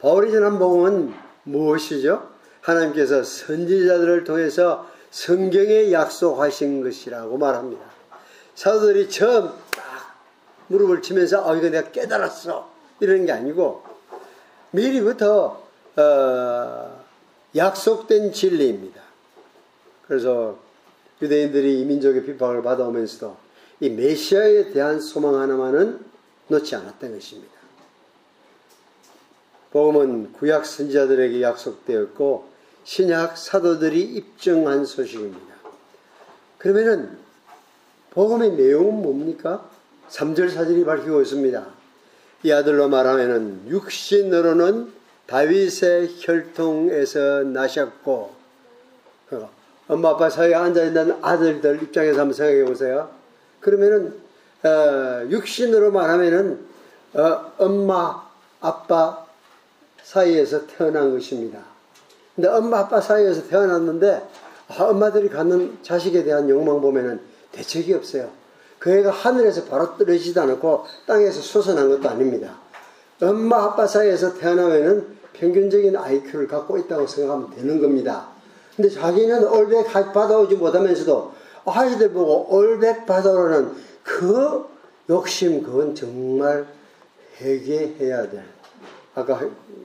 바울이 0.00 0.30
전한 0.30 0.58
복음은 0.58 1.14
무엇이죠? 1.44 2.28
하나님께서 2.60 3.22
선지자들을 3.22 4.24
통해서 4.24 4.90
성경에 5.10 5.92
약속하신 5.92 6.82
것이라고 6.82 7.38
말합니다. 7.38 7.82
사도들이 8.54 9.08
처음 9.08 9.50
딱 9.70 10.16
무릎을 10.66 11.00
치면서 11.02 11.48
아 11.48 11.54
이거 11.54 11.68
내가 11.68 11.90
깨달았어 11.90 12.70
이러는 13.00 13.26
게 13.26 13.32
아니고 13.32 13.84
미리부터 14.72 15.62
어, 15.96 16.95
약속된 17.56 18.32
진리입니다. 18.32 19.00
그래서 20.06 20.58
유대인들이 21.22 21.80
이민족의 21.80 22.24
핍박을 22.24 22.62
받아오면서도 22.62 23.36
이 23.80 23.90
메시아에 23.90 24.70
대한 24.70 25.00
소망 25.00 25.40
하나만은 25.40 26.00
놓지 26.48 26.74
않았던 26.76 27.12
것입니다. 27.12 27.54
복음은 29.70 30.32
구약 30.32 30.64
선지자들에게 30.64 31.42
약속되었고 31.42 32.48
신약 32.84 33.36
사도들이 33.36 34.00
입증한 34.00 34.84
소식입니다. 34.84 35.54
그러면은 36.58 37.18
복음의 38.10 38.52
내용은 38.52 39.02
뭡니까? 39.02 39.68
3절 40.08 40.50
사절이 40.50 40.84
밝히고 40.84 41.20
있습니다. 41.20 41.66
이 42.44 42.52
아들로 42.52 42.88
말하면은 42.88 43.68
육신으로는 43.68 44.92
다윗의 45.26 46.10
혈통에서 46.20 47.44
나셨고 47.44 48.34
그러니까 49.28 49.50
엄마 49.88 50.10
아빠 50.10 50.30
사이에 50.30 50.54
앉아 50.54 50.84
있는 50.84 51.18
아들들 51.22 51.82
입장에서 51.82 52.20
한번 52.20 52.32
생각해 52.34 52.64
보세요. 52.64 53.10
그러면은 53.60 54.14
어, 54.62 55.26
육신으로 55.30 55.92
말하면은 55.92 56.60
어, 57.14 57.52
엄마 57.58 58.26
아빠 58.60 59.26
사이에서 60.02 60.66
태어난 60.66 61.12
것입니다. 61.12 61.60
근데 62.34 62.48
엄마 62.48 62.80
아빠 62.80 63.00
사이에서 63.00 63.48
태어났는데 63.48 64.22
아, 64.68 64.84
엄마들이 64.84 65.28
갖는 65.28 65.78
자식에 65.82 66.24
대한 66.24 66.48
욕망 66.48 66.80
보면은 66.80 67.20
대책이 67.52 67.94
없어요. 67.94 68.30
그 68.78 68.90
애가 68.90 69.10
하늘에서 69.10 69.64
바로 69.64 69.96
떨어지지도 69.96 70.40
않고 70.42 70.84
땅에서 71.06 71.40
솟아난 71.40 71.88
것도 71.88 72.08
아닙니다. 72.08 72.58
엄마 73.20 73.64
아빠 73.64 73.86
사이에서 73.86 74.34
태어나면은 74.34 75.16
평균적인 75.32 75.96
IQ를 75.96 76.48
갖고 76.48 76.78
있다고 76.78 77.06
생각하면 77.06 77.50
되는 77.54 77.80
겁니다. 77.80 78.28
근데 78.74 78.90
자기는 78.90 79.48
올백 79.48 79.86
받아오지 79.92 80.56
못하면서도 80.56 81.32
아이들 81.64 82.10
보고 82.10 82.54
올백 82.54 83.06
받아오는 83.06 83.72
그 84.02 84.64
욕심, 85.08 85.62
그건 85.62 85.94
정말 85.94 86.66
회개해야 87.40 88.30
돼. 88.30 88.42
아까 89.14 89.40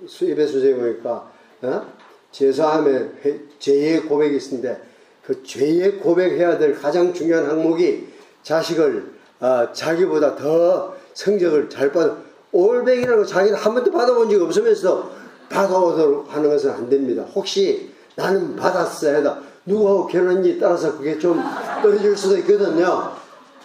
수입의 0.08 0.47
수제 0.47 0.75
보니까, 0.75 1.32
어? 1.62 1.86
제사함에 2.32 3.12
죄의 3.60 4.03
고백이 4.03 4.38
있는데, 4.38 4.82
그 5.25 5.43
죄의 5.43 5.99
고백해야 5.99 6.58
될 6.58 6.73
가장 6.73 7.13
중요한 7.13 7.45
항목이 7.45 8.08
자식을, 8.43 9.12
어, 9.39 9.71
자기보다 9.71 10.36
더 10.36 10.95
성적을 11.13 11.69
잘 11.69 11.91
받아, 11.91 12.17
올백이라고 12.51 13.25
자기는 13.25 13.57
한 13.57 13.73
번도 13.73 13.91
받아본 13.91 14.29
적이 14.29 14.43
없으면서 14.43 15.09
받아오도록 15.49 16.33
하는 16.33 16.49
것은 16.49 16.71
안 16.71 16.89
됩니다. 16.89 17.23
혹시 17.33 17.91
나는 18.15 18.55
받았어야 18.55 19.17
해다. 19.17 19.39
누구하고 19.65 20.07
결혼했니 20.07 20.59
따라서 20.59 20.97
그게 20.97 21.17
좀 21.17 21.41
떨어질 21.81 22.15
수도 22.15 22.37
있거든요. 22.39 23.13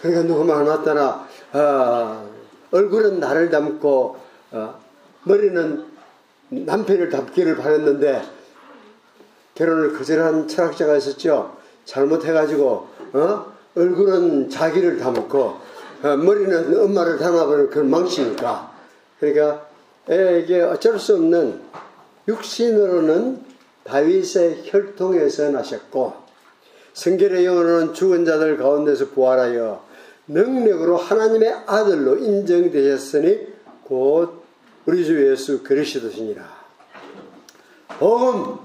그러니까 0.01 0.23
누구 0.27 0.43
만났다나 0.43 1.27
어, 1.53 2.29
얼굴은 2.71 3.19
나를 3.19 3.49
닮고 3.49 4.17
어, 4.51 4.79
머리는 5.23 5.85
남편을 6.49 7.09
닮기를 7.09 7.57
바랬는데 7.57 8.21
결혼을 9.55 9.97
거절한 9.97 10.47
철학자가 10.47 10.95
있었죠. 10.97 11.57
잘못해가지고 11.85 12.87
어? 13.13 13.45
얼굴은 13.75 14.49
자기를 14.49 14.97
닮고 14.97 15.57
어, 16.03 16.15
머리는 16.15 16.79
엄마를 16.83 17.17
닮아버리는 17.17 17.69
그런 17.69 17.89
망치니까 17.89 18.66
그러니까 19.19 19.67
이게 20.07 20.61
어쩔 20.61 20.99
수 20.99 21.15
없는 21.15 21.61
육신으로는 22.27 23.45
다윗의 23.83 24.63
혈통에서 24.65 25.51
나셨고 25.51 26.13
성결의 26.93 27.45
영으로는 27.45 27.93
죽은 27.93 28.25
자들 28.25 28.57
가운데서 28.57 29.09
부활하여 29.09 29.85
능력으로 30.27 30.97
하나님의 30.97 31.53
아들로 31.65 32.17
인정되셨으니 32.17 33.47
곧 33.85 34.43
우리 34.85 35.05
주 35.05 35.29
예수 35.29 35.63
그리스도시니라. 35.63 36.43
복음 37.99 38.57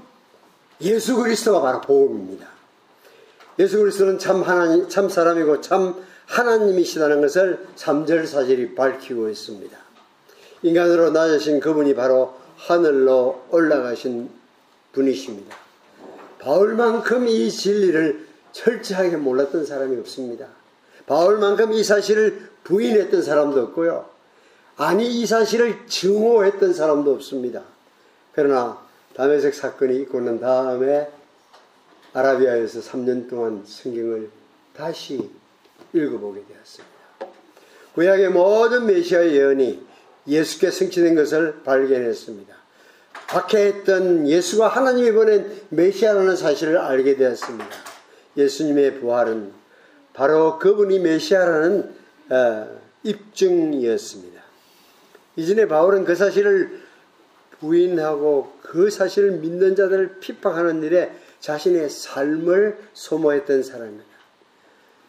예수 0.81 1.17
그리스도가 1.17 1.61
바로 1.61 1.81
복음입니다. 1.81 2.47
예수 3.59 3.79
그리스도는 3.79 4.19
참 4.19 4.43
하나님 4.43 4.89
참 4.89 5.09
사람이고 5.09 5.61
참 5.61 5.95
하나님이시다는 6.27 7.21
것을 7.21 7.67
3절 7.77 8.27
사절이 8.27 8.75
밝히고 8.75 9.29
있습니다. 9.29 9.82
인간으로 10.63 11.11
낮으신 11.11 11.61
그분이 11.61 11.95
바로 11.95 12.35
하늘로 12.57 13.43
올라가신 13.51 14.31
분이십니다. 14.93 15.57
바울만큼 16.39 17.29
이 17.29 17.51
진리를 17.51 18.27
철저하게 18.53 19.17
몰랐던 19.17 19.65
사람이 19.65 19.99
없습니다. 20.01 20.47
바울만큼 21.07 21.73
이 21.73 21.83
사실을 21.83 22.51
부인했던 22.65 23.23
사람도 23.23 23.61
없고요. 23.61 24.09
아니 24.77 25.07
이 25.07 25.27
사실을 25.27 25.87
증오했던 25.87 26.75
사람도 26.75 27.13
없습니다. 27.15 27.63
그러나 28.33 28.81
다메섹 29.15 29.55
사건이 29.55 29.97
있고 30.03 30.21
난 30.21 30.41
다음에 30.41 31.09
아라비아에서 32.13 32.81
3년 32.81 33.29
동안 33.29 33.63
성경을 33.67 34.31
다시 34.75 35.31
읽어보게 35.93 36.45
되었습니다. 36.47 36.93
구약의 37.95 38.31
모든 38.31 38.87
메시아 38.87 39.27
예언이 39.27 39.92
예수께 40.27 40.71
성취된 40.71 41.15
것을 41.15 41.63
발견했습니다. 41.65 42.55
박해했던 43.29 44.29
예수가 44.29 44.69
하나님이 44.69 45.13
보낸 45.13 45.61
메시아라는 45.71 46.37
사실을 46.37 46.79
알게 46.79 47.17
되었습니다. 47.17 47.71
예수님의 48.37 49.01
부활은 49.01 49.53
바로 50.13 50.59
그분이 50.59 50.99
메시아라는 50.99 51.95
어, 52.31 52.81
입증이었습니다. 53.03 54.43
이전에 55.37 55.67
바울은 55.67 56.05
그 56.05 56.15
사실을 56.15 56.83
부인하고 57.61 58.59
그 58.63 58.91
사실을 58.91 59.33
믿는 59.33 59.77
자들을 59.77 60.21
핍박하는 60.21 60.83
일에 60.83 61.13
자신의 61.41 61.89
삶을 61.89 62.79
소모했던 62.93 63.63
사람입니다. 63.63 64.13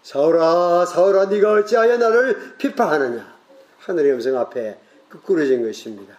사울아 0.04 0.86
사울아 0.86 1.26
네가 1.26 1.54
어찌하여 1.54 1.97
나를 1.97 2.58
핍박하느냐 2.58 3.34
하늘의 3.80 4.13
음성 4.13 4.38
앞에 4.38 4.78
끄꾸러진 5.13 5.63
것입니다. 5.63 6.17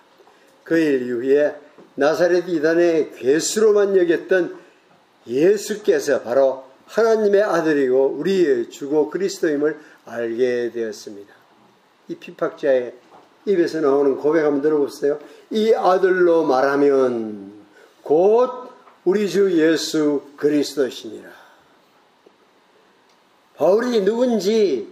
그 0.62 0.78
일 0.78 1.02
이후에 1.02 1.54
나사렛 1.96 2.48
이단의 2.48 3.12
괴수로만 3.16 3.96
여겼던 3.96 4.56
예수께서 5.26 6.22
바로 6.22 6.64
하나님의 6.86 7.42
아들이고 7.42 8.16
우리의 8.18 8.70
주고 8.70 9.10
그리스도임을 9.10 9.78
알게 10.06 10.70
되었습니다. 10.72 11.34
이 12.08 12.14
핍박자의 12.16 12.94
입에서 13.46 13.80
나오는 13.80 14.16
고백 14.16 14.44
한번 14.44 14.62
들어보세요. 14.62 15.18
이 15.50 15.72
아들로 15.74 16.44
말하면 16.44 17.52
곧 18.02 18.70
우리 19.04 19.28
주 19.28 19.52
예수 19.60 20.22
그리스도시니라. 20.36 21.28
바울이 23.56 24.02
누군지 24.02 24.88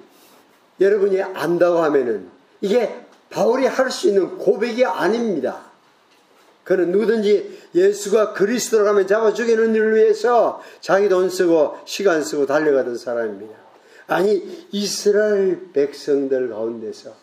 여러분이 0.80 1.22
안다고 1.22 1.78
하면은 1.78 2.28
이게 2.60 3.01
바울이 3.32 3.66
할 3.66 3.90
수 3.90 4.08
있는 4.08 4.38
고백이 4.38 4.84
아닙니다. 4.84 5.72
그는 6.64 6.92
누구든지 6.92 7.60
예수가 7.74 8.34
그리스도로 8.34 8.84
가면 8.84 9.06
잡아 9.06 9.32
죽이는 9.32 9.74
일을 9.74 9.96
위해서 9.96 10.62
자기 10.80 11.08
돈 11.08 11.28
쓰고 11.28 11.78
시간 11.84 12.22
쓰고 12.22 12.46
달려가던 12.46 12.96
사람입니다. 12.96 13.54
아니 14.06 14.66
이스라엘 14.70 15.72
백성들 15.72 16.50
가운데서 16.50 17.14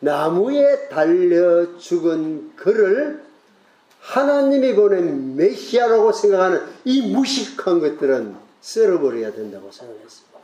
나무에 0.00 0.88
달려 0.88 1.78
죽은 1.78 2.54
그를 2.54 3.24
하나님이 4.00 4.74
보낸 4.74 5.34
메시아라고 5.34 6.12
생각하는 6.12 6.62
이 6.84 7.12
무식한 7.12 7.80
것들은 7.80 8.36
썰어버려야 8.60 9.32
된다고 9.32 9.72
생각했습니다. 9.72 10.38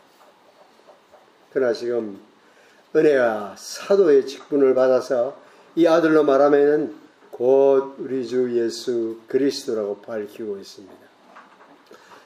그러나 1.52 1.72
지금 1.74 2.18
은혜와 2.94 3.56
사도의 3.56 4.26
직분을 4.26 4.74
받아서 4.74 5.36
이 5.74 5.86
아들로 5.86 6.24
말하면은 6.24 6.94
곧 7.30 7.94
우리 7.98 8.26
주 8.26 8.58
예수 8.58 9.18
그리스도라고 9.26 10.02
밝히고 10.02 10.58
있습니다. 10.58 10.94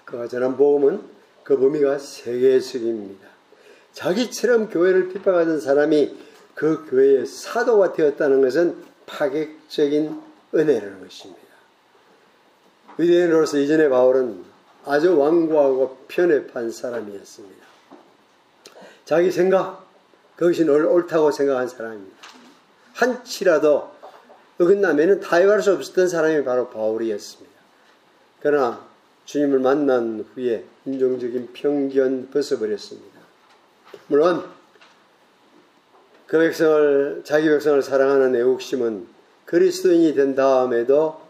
그가 0.05 0.29
전한 0.29 0.57
복음은 0.57 1.01
그 1.45 1.57
범위가 1.57 1.99
세계적입니다. 1.99 3.29
자기처럼 3.93 4.69
교회를 4.69 5.09
핍박하던 5.11 5.61
사람이 5.61 6.17
그 6.55 6.87
교회의 6.91 7.27
사도가 7.27 7.93
되었다는 7.93 8.43
것은 8.43 8.77
파격적인 9.07 10.21
은혜라는 10.55 11.01
것입니다. 11.03 11.47
유대인으로서 12.99 13.59
이전에 13.59 13.89
바울은 13.89 14.45
아주 14.85 15.17
완고하고 15.19 15.99
편협한 16.09 16.71
사람이었습니다. 16.71 17.67
자기 19.05 19.31
생각, 19.31 19.86
그것이 20.37 20.64
옳다고 20.64 21.31
생각한 21.31 21.68
사람입니다. 21.68 22.16
한치라도 22.94 23.90
어긋나면 24.59 25.20
타협할 25.20 25.62
수 25.62 25.72
없었던 25.72 26.09
사람이 26.09 26.44
바로 26.44 26.68
바울이었습니다. 26.70 27.57
그러나 28.40 28.87
주님을 29.25 29.59
만난 29.59 30.25
후에 30.35 30.64
인종적인 30.85 31.51
편견 31.53 32.31
벗어버렸습니다. 32.31 33.20
물론 34.09 34.44
그 36.27 36.38
백성을 36.38 37.22
자기 37.25 37.49
백성을 37.49 37.81
사랑하는 37.83 38.35
애국심은 38.37 39.07
그리스도인이 39.44 40.14
된 40.14 40.35
다음에도 40.35 41.20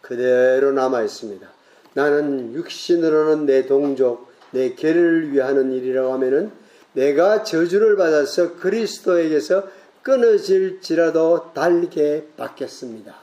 그대로 0.00 0.72
남아 0.72 1.02
있습니다. 1.02 1.46
나는 1.94 2.54
육신으로는 2.54 3.46
내 3.46 3.66
동족, 3.66 4.30
내 4.52 4.74
계를 4.74 5.32
위하는 5.32 5.72
일이라고 5.72 6.12
하면은 6.14 6.50
내가 6.92 7.44
저주를 7.44 7.96
받아서 7.96 8.56
그리스도에게서 8.56 9.68
끊어질지라도 10.02 11.52
달게 11.54 12.26
받겠습니다. 12.36 13.14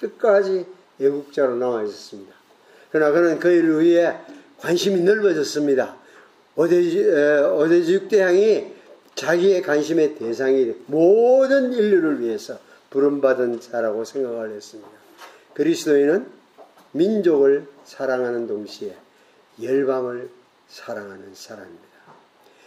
끝까지 0.00 0.66
애국자로 1.00 1.56
남아 1.56 1.82
있었습니다. 1.84 2.34
그러나 2.90 3.12
그는 3.12 3.38
그 3.38 3.50
일을 3.50 3.80
위해 3.82 4.16
관심이 4.58 5.00
넓어졌습니다. 5.00 5.96
오대지 6.54 7.92
육대왕이 7.92 8.74
자기의 9.14 9.62
관심의 9.62 10.14
대상이 10.16 10.74
모든 10.86 11.72
인류를 11.72 12.20
위해서 12.20 12.58
부름받은 12.90 13.60
자라고 13.60 14.04
생각을 14.04 14.52
했습니다. 14.52 14.88
그리스도인은 15.54 16.26
민족을 16.92 17.66
사랑하는 17.84 18.46
동시에 18.46 18.94
열방을 19.62 20.28
사랑하는 20.68 21.30
사람입니다. 21.34 21.95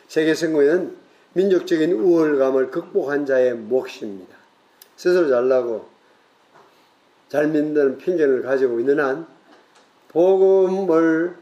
세계 0.09 0.33
선거에는 0.33 0.97
민족적인 1.33 1.91
우월감을 1.91 2.71
극복한 2.71 3.27
자의 3.27 3.53
몫입니다. 3.53 4.35
스스로 4.97 5.29
잘나고 5.29 5.87
잘 7.29 7.47
믿는 7.47 7.99
편견을 7.99 8.41
가지고 8.41 8.79
있는 8.79 8.99
한 8.99 9.27
복음을 10.07 11.37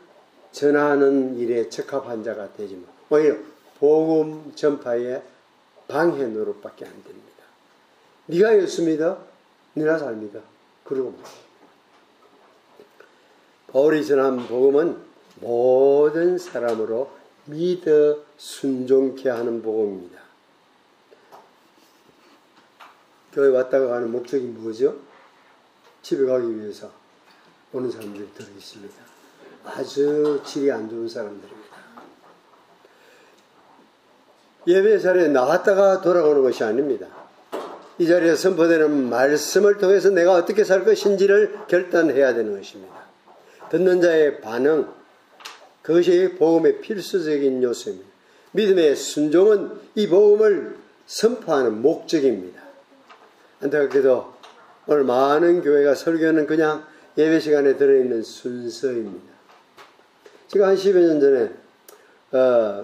전하는 0.51 1.37
일에 1.37 1.69
적합한 1.69 2.25
자가 2.25 2.51
되지만 2.53 2.83
오히려 3.09 3.37
복음 3.79 4.51
전파의 4.53 5.23
방해 5.87 6.25
노릇밖에 6.25 6.85
안 6.85 6.91
됩니다. 6.91 7.43
네가 8.25 8.57
예수 8.57 8.83
믿어? 8.83 9.23
네가 9.75 9.97
잘 9.97 10.15
믿어. 10.17 10.41
그러고 10.83 11.11
말 11.11 11.21
바울이 13.71 14.05
전한 14.05 14.45
복음은 14.45 14.97
모든 15.39 16.37
사람으로 16.37 17.16
믿어 17.47 18.17
순종케 18.37 19.29
하는 19.29 19.61
복음입니다. 19.61 20.21
교회 23.33 23.49
왔다가 23.49 23.87
가는 23.87 24.11
목적이 24.11 24.45
뭐죠? 24.45 24.95
집에 26.01 26.25
가기 26.25 26.59
위해서 26.59 26.91
오는 27.73 27.89
사람들이 27.91 28.27
들어 28.33 28.47
있습니다. 28.57 28.95
아주 29.65 30.41
질이 30.45 30.71
안 30.71 30.89
좋은 30.89 31.07
사람들입니다. 31.07 31.77
예배 34.65 34.99
자리에 34.99 35.27
나왔다가 35.29 36.01
돌아오는 36.01 36.41
것이 36.41 36.63
아닙니다. 36.63 37.07
이 37.99 38.07
자리에 38.07 38.35
선포되는 38.35 39.09
말씀을 39.09 39.77
통해서 39.77 40.09
내가 40.09 40.33
어떻게 40.33 40.63
살 40.63 40.83
것인지를 40.83 41.67
결단해야 41.67 42.33
되는 42.33 42.55
것입니다. 42.55 42.93
듣는 43.69 44.01
자의 44.01 44.41
반응, 44.41 44.93
그것이 45.87 46.35
복음의 46.37 46.81
필수적인 46.81 47.63
요소입니다. 47.63 48.09
믿음의 48.51 48.97
순종은 48.97 49.71
이 49.95 50.09
복음을 50.09 50.75
선포하는 51.05 51.81
목적입니다. 51.81 52.61
안타깝게도 53.61 54.33
오늘 54.87 55.05
많은 55.05 55.61
교회가 55.61 55.95
설교는 55.95 56.45
그냥 56.45 56.85
예배 57.17 57.39
시간에 57.39 57.77
들어있는 57.77 58.21
순서입니다. 58.21 59.33
제가 60.49 60.67
한 60.67 60.75
10여 60.75 61.07
년 61.07 61.21
전에 61.21 61.51
어, 62.33 62.83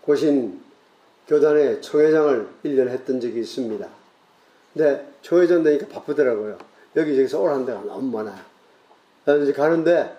고신 0.00 0.60
교단의 1.28 1.82
총회장을 1.82 2.48
1년 2.64 2.88
했던 2.88 3.20
적이 3.20 3.42
있습니다. 3.42 3.88
근데 4.74 5.08
총회장 5.22 5.62
되니까 5.62 5.86
바쁘더라고요. 5.86 6.58
여기저기서 6.96 7.40
오라는 7.40 7.64
데가 7.64 7.80
너무 7.82 8.10
많아요. 8.10 8.42
가는데 9.54 10.16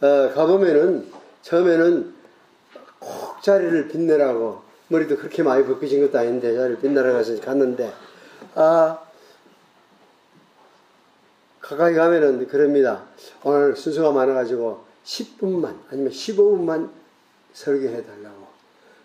어, 0.00 0.32
가보면은 0.32 1.23
처음에는 1.44 2.14
꼭 2.98 3.42
자리를 3.42 3.88
빛내라고 3.88 4.62
머리도 4.88 5.16
그렇게 5.16 5.42
많이 5.42 5.64
벗겨진 5.64 6.00
것도 6.00 6.18
아닌데 6.18 6.54
자리를 6.54 6.80
빛내라 6.80 7.12
가서 7.12 7.38
갔는데 7.40 7.92
아 8.54 8.98
가까이 11.60 11.94
가면은 11.94 12.46
그럽니다. 12.46 13.04
오늘 13.42 13.74
순서가 13.74 14.12
많아가지고 14.12 14.84
10분만 15.04 15.78
아니면 15.90 16.12
15분만 16.12 16.90
설교해 17.54 18.04
달라고. 18.04 18.46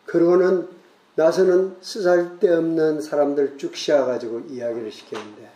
그러고는 0.05 0.67
나서는 1.15 1.77
쓰잘데없는 1.81 3.01
사람들 3.01 3.57
쭉 3.57 3.75
씌워가지고 3.75 4.41
이야기를 4.49 4.91
시키는데 4.91 5.49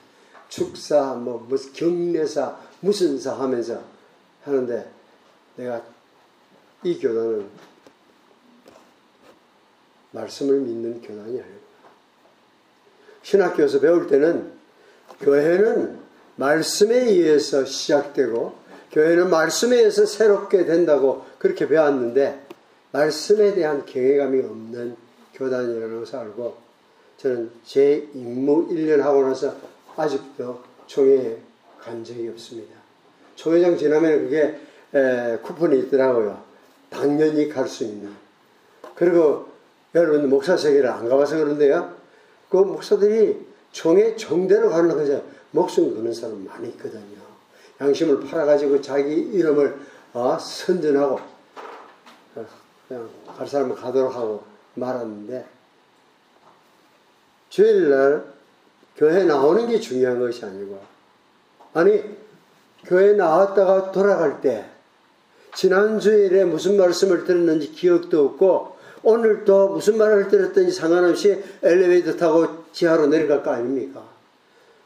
축사 0.47 1.13
뭐 1.13 1.45
무슨 1.47 1.73
경례사 1.73 2.57
무슨 2.81 3.17
사 3.17 3.33
하면서 3.33 3.81
하는데 4.43 4.89
내가 5.55 5.81
이 6.83 6.99
교단은 6.99 7.47
말씀을 10.11 10.59
믿는 10.59 11.01
교단이 11.01 11.39
아니고 11.39 11.63
신학교에서 13.23 13.79
배울 13.79 14.07
때는 14.07 14.51
교회는 15.21 15.99
말씀에 16.35 16.95
의해서 16.95 17.65
시작되고 17.65 18.55
교회는 18.91 19.29
말씀에 19.29 19.77
의해서 19.77 20.05
새롭게 20.05 20.65
된다고 20.65 21.25
그렇게 21.39 21.67
배웠는데 21.67 22.45
말씀에 22.91 23.55
대한 23.55 23.85
경외감이 23.85 24.39
없는 24.41 24.95
교단이라는 25.33 25.99
것을 25.99 26.19
알고 26.19 26.57
저는 27.17 27.51
제 27.65 28.07
임무 28.13 28.69
1년 28.69 28.99
하고 28.99 29.23
나서 29.23 29.55
아직도 29.95 30.61
총회에 30.85 31.37
간 31.79 32.03
적이 32.03 32.29
없습니다. 32.29 32.75
총회장 33.35 33.77
지나면 33.77 34.29
그게 34.29 34.59
쿠폰이 35.41 35.79
있더라고요. 35.79 36.52
당연히 36.93 37.49
갈 37.49 37.67
수 37.67 37.83
있는. 37.83 38.11
그리고 38.95 39.47
여러분 39.95 40.29
목사 40.29 40.55
세계를 40.55 40.89
안 40.89 41.09
가봐서 41.09 41.37
그런데요. 41.37 41.95
그 42.49 42.57
목사들이 42.57 43.45
종의 43.71 44.15
정대로 44.17 44.69
가는 44.69 44.95
거죠. 44.95 45.23
목숨 45.51 45.95
거는 45.95 46.13
사람 46.13 46.45
많이 46.45 46.69
있거든요. 46.69 47.21
양심을 47.81 48.21
팔아가지고 48.21 48.81
자기 48.81 49.13
이름을 49.13 49.77
어, 50.13 50.37
선전하고 50.39 51.19
어, 52.35 52.45
그냥 52.87 53.09
갈 53.35 53.47
사람은 53.47 53.75
가도록 53.75 54.15
하고 54.15 54.43
말았는데 54.75 55.45
주일날 57.49 58.23
교회 58.95 59.23
나오는 59.23 59.67
게 59.67 59.79
중요한 59.79 60.19
것이 60.19 60.45
아니고 60.45 60.79
아니 61.73 62.03
교회 62.85 63.13
나왔다가 63.13 63.91
돌아갈 63.91 64.41
때 64.41 64.69
지난 65.55 65.99
주일에 65.99 66.45
무슨 66.45 66.77
말씀을 66.77 67.25
들었는지 67.25 67.71
기억도 67.71 68.25
없고 68.25 68.77
오늘 69.03 69.43
또 69.45 69.69
무슨 69.69 69.97
말을 69.97 70.29
들었든지 70.29 70.71
상관없이 70.71 71.43
엘리베이터 71.61 72.15
타고 72.15 72.63
지하로 72.71 73.07
내려갈 73.07 73.43
거 73.43 73.51
아닙니까? 73.51 74.03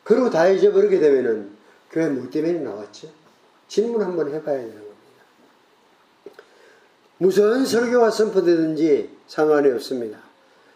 그리고 0.03 0.29
다 0.29 0.47
잊어버리게 0.47 0.99
되면은 0.99 1.51
교회 1.91 2.09
뭐 2.09 2.29
때문에 2.29 2.59
나왔죠? 2.59 3.09
질문 3.67 4.01
한번 4.01 4.33
해봐야 4.33 4.57
되는 4.57 4.73
겁니다. 4.73 4.87
무슨 7.17 7.65
설교가 7.65 8.11
선포되든지 8.11 9.09
상관이 9.27 9.71
없습니다. 9.71 10.19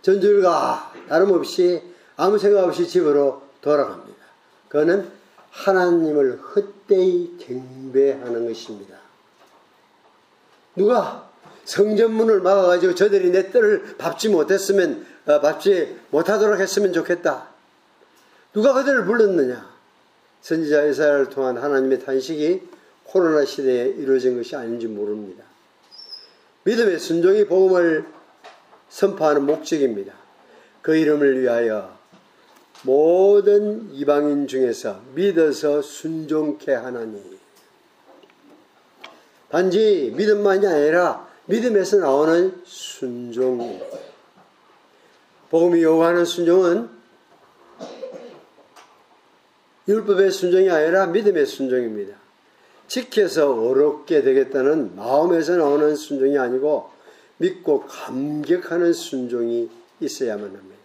전주일가 0.01 0.93
다름없이 1.07 1.81
아무 2.15 2.37
생각 2.37 2.65
없이 2.65 2.87
집으로 2.87 3.41
돌아갑니다. 3.61 4.21
그거는 4.67 5.09
하나님을 5.51 6.39
헛되이 6.39 7.37
경배하는 7.39 8.47
것입니다. 8.47 9.00
누가 10.75 11.29
성전문을 11.65 12.41
막아가지고 12.41 12.95
저들이 12.95 13.29
내 13.31 13.51
뜰을 13.51 13.97
밟지 13.97 14.29
못했으면 14.29 15.05
어, 15.25 15.39
밟지 15.39 15.99
못하도록 16.09 16.59
했으면 16.59 16.93
좋겠다. 16.93 17.49
누가 18.53 18.73
그들을 18.73 19.05
불렀느냐? 19.05 19.69
선지자 20.41 20.85
이사야를 20.85 21.29
통한 21.29 21.57
하나님의 21.57 22.03
탄식이 22.03 22.61
코로나 23.03 23.45
시대에 23.45 23.85
이루어진 23.89 24.37
것이 24.37 24.55
아닌지 24.55 24.87
모릅니다. 24.87 25.43
믿음의 26.63 26.99
순종이 26.99 27.45
복음을 27.45 28.05
선포하는 28.89 29.45
목적입니다. 29.45 30.13
그 30.81 30.95
이름을 30.95 31.41
위하여 31.41 31.95
모든 32.83 33.93
이방인 33.93 34.47
중에서 34.47 35.01
믿어서 35.13 35.81
순종케 35.81 36.73
하나니 36.73 37.39
단지 39.51 40.13
믿음만이 40.15 40.65
아니라 40.65 41.27
믿음에서 41.45 41.97
나오는 41.97 42.61
순종. 42.65 43.81
복음이 45.49 45.83
요구하는 45.83 46.23
순종은 46.23 46.89
율법의 49.87 50.31
순종이 50.31 50.69
아니라 50.69 51.07
믿음의 51.07 51.45
순종입니다. 51.45 52.15
지켜서 52.87 53.53
어렵게 53.53 54.21
되겠다는 54.21 54.95
마음에서 54.95 55.57
나오는 55.57 55.95
순종이 55.95 56.37
아니고 56.37 56.89
믿고 57.37 57.85
감격하는 57.87 58.93
순종이 58.93 59.69
있어야만 59.99 60.45
합니다. 60.45 60.81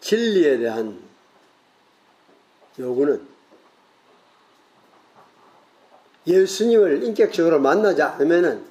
진리에 0.00 0.58
대한 0.58 0.98
요구는 2.78 3.35
예수님을 6.26 7.04
인격적으로 7.04 7.60
만나지 7.60 8.02
않으면 8.02 8.64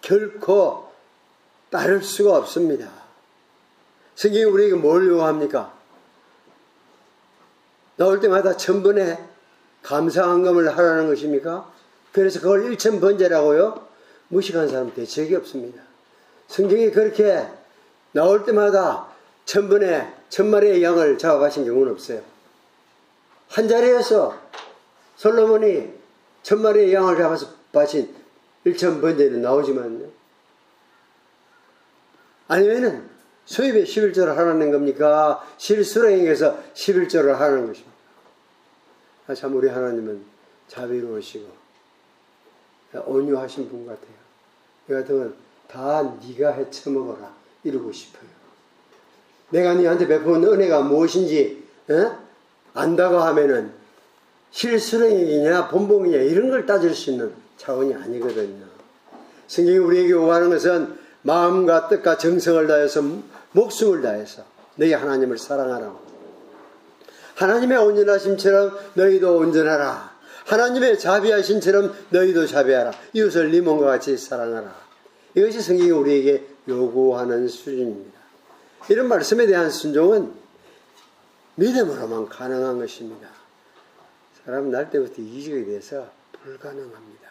결코 0.00 0.90
따를 1.70 2.02
수가 2.02 2.36
없습니다. 2.36 2.90
성경이 4.14 4.44
우리에게 4.44 4.74
뭘 4.74 5.06
요구합니까? 5.08 5.72
나올 7.96 8.20
때마다 8.20 8.56
천번에 8.56 9.18
감사한금을 9.82 10.76
하라는 10.76 11.08
것입니까? 11.08 11.70
그래서 12.12 12.40
그걸 12.40 12.64
일천번제라고요? 12.66 13.88
무식한 14.28 14.68
사람 14.68 14.92
대책이 14.94 15.34
없습니다. 15.36 15.82
성경이 16.48 16.90
그렇게 16.90 17.46
나올 18.12 18.44
때마다 18.44 19.08
천번에 19.44 20.12
천마리의 20.28 20.82
양을 20.82 21.18
잡아가신 21.18 21.64
경우는 21.64 21.92
없어요. 21.92 22.22
한 23.48 23.68
자리에서 23.68 24.38
솔로몬이 25.16 26.01
천마리의 26.42 26.92
양을 26.94 27.16
잡아서 27.16 27.48
바친 27.72 28.14
일천 28.64 29.00
번제는 29.00 29.42
나오지만요. 29.42 30.06
아니면은 32.48 33.08
수입에 33.44 33.84
11조를 33.84 34.34
하라는 34.36 34.70
겁니까? 34.70 35.44
실수령에서 35.56 36.58
11조를 36.74 37.32
하는 37.32 37.66
것입니다. 37.66 37.92
아, 39.26 39.34
참 39.34 39.54
우리 39.56 39.68
하나님은 39.68 40.24
자비로우시고 40.68 41.48
온유하신 43.06 43.68
분 43.68 43.86
같아요. 43.86 44.22
이 44.88 44.92
같으면 44.92 45.34
다 45.68 46.02
네가 46.02 46.52
해쳐먹어라 46.52 47.34
이러고 47.64 47.92
싶어요. 47.92 48.30
내가 49.50 49.74
네한테 49.74 50.06
베푼 50.06 50.44
은혜가 50.44 50.82
무엇인지 50.82 51.66
에? 51.90 52.10
안다고 52.74 53.18
하면은 53.18 53.72
실수령이냐 54.52 55.68
본봉이냐 55.68 56.18
이런 56.18 56.50
걸 56.50 56.66
따질 56.66 56.94
수 56.94 57.10
있는 57.10 57.32
차원이 57.56 57.94
아니거든요. 57.94 58.64
성경이 59.46 59.78
우리에게 59.78 60.10
요구하는 60.10 60.50
것은 60.50 60.96
마음과 61.22 61.88
뜻과 61.88 62.18
정성을 62.18 62.66
다해서 62.66 63.02
목숨을 63.52 64.02
다해서 64.02 64.44
너희 64.76 64.92
하나님을 64.92 65.38
사랑하라고. 65.38 66.00
하나님의 67.34 67.78
온전하심처럼 67.78 68.78
너희도 68.94 69.36
온전하라. 69.38 70.12
하나님의 70.46 70.98
자비하심처럼 70.98 71.94
너희도 72.10 72.46
자비하라. 72.46 72.92
이웃을 73.12 73.50
네 73.50 73.60
몸과 73.60 73.86
같이 73.86 74.16
사랑하라. 74.16 74.74
이것이 75.34 75.60
성경이 75.60 75.90
우리에게 75.90 76.46
요구하는 76.68 77.48
수준입니다. 77.48 78.20
이런 78.88 79.08
말씀에 79.08 79.46
대한 79.46 79.70
순종은 79.70 80.32
믿음으로만 81.54 82.28
가능한 82.28 82.78
것입니다. 82.78 83.28
사람은 84.44 84.70
날 84.70 84.90
때부터 84.90 85.22
이직에 85.22 85.64
대해서 85.64 86.08
불가능합니다. 86.42 87.28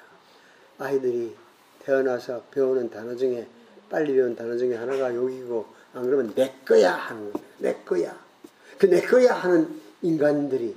아이들이 0.79 1.35
태어나서 1.79 2.43
배우는 2.51 2.89
단어 2.89 3.15
중에 3.15 3.47
빨리 3.89 4.13
배운 4.13 4.35
단어 4.35 4.57
중에 4.57 4.75
하나가 4.75 5.13
여기고 5.13 5.65
안 5.93 6.05
그러면 6.05 6.33
내 6.35 6.53
거야 6.65 6.93
하는. 6.93 7.33
내 7.57 7.75
거야. 7.85 8.17
그 8.77 8.87
내 8.87 9.01
거야 9.01 9.33
하는 9.33 9.79
인간들이 10.01 10.75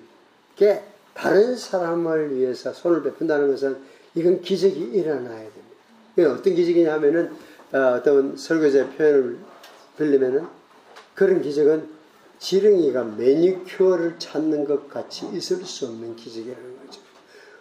게 0.57 0.83
다른 1.15 1.57
사람을 1.57 2.37
위해서 2.37 2.73
손을 2.73 3.03
베푼다는 3.03 3.51
것은 3.51 3.79
이건 4.15 4.43
기적이 4.43 4.81
일어나야 4.81 5.39
됩니다. 5.39 5.77
이건 6.17 6.33
어떤 6.33 6.55
기적이냐면은 6.55 7.33
어, 7.73 8.03
떤 8.03 8.37
설교자의 8.37 8.91
표현을 8.91 9.39
빌리면은 9.97 10.47
그런 11.15 11.41
기적은 11.41 11.89
지렁이가 12.39 13.05
매니큐어를 13.05 14.19
찾는 14.19 14.65
것 14.65 14.89
같이 14.89 15.27
있을 15.33 15.65
수 15.65 15.87
없는 15.87 16.17
기적이라는 16.17 16.79
거죠. 16.87 17.01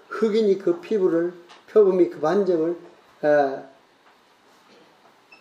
흑인이 0.10 0.60
그 0.60 0.80
피부를 0.82 1.34
표범이 1.72 2.10
그 2.10 2.20
반점을 2.20 2.76
어, 3.24 3.74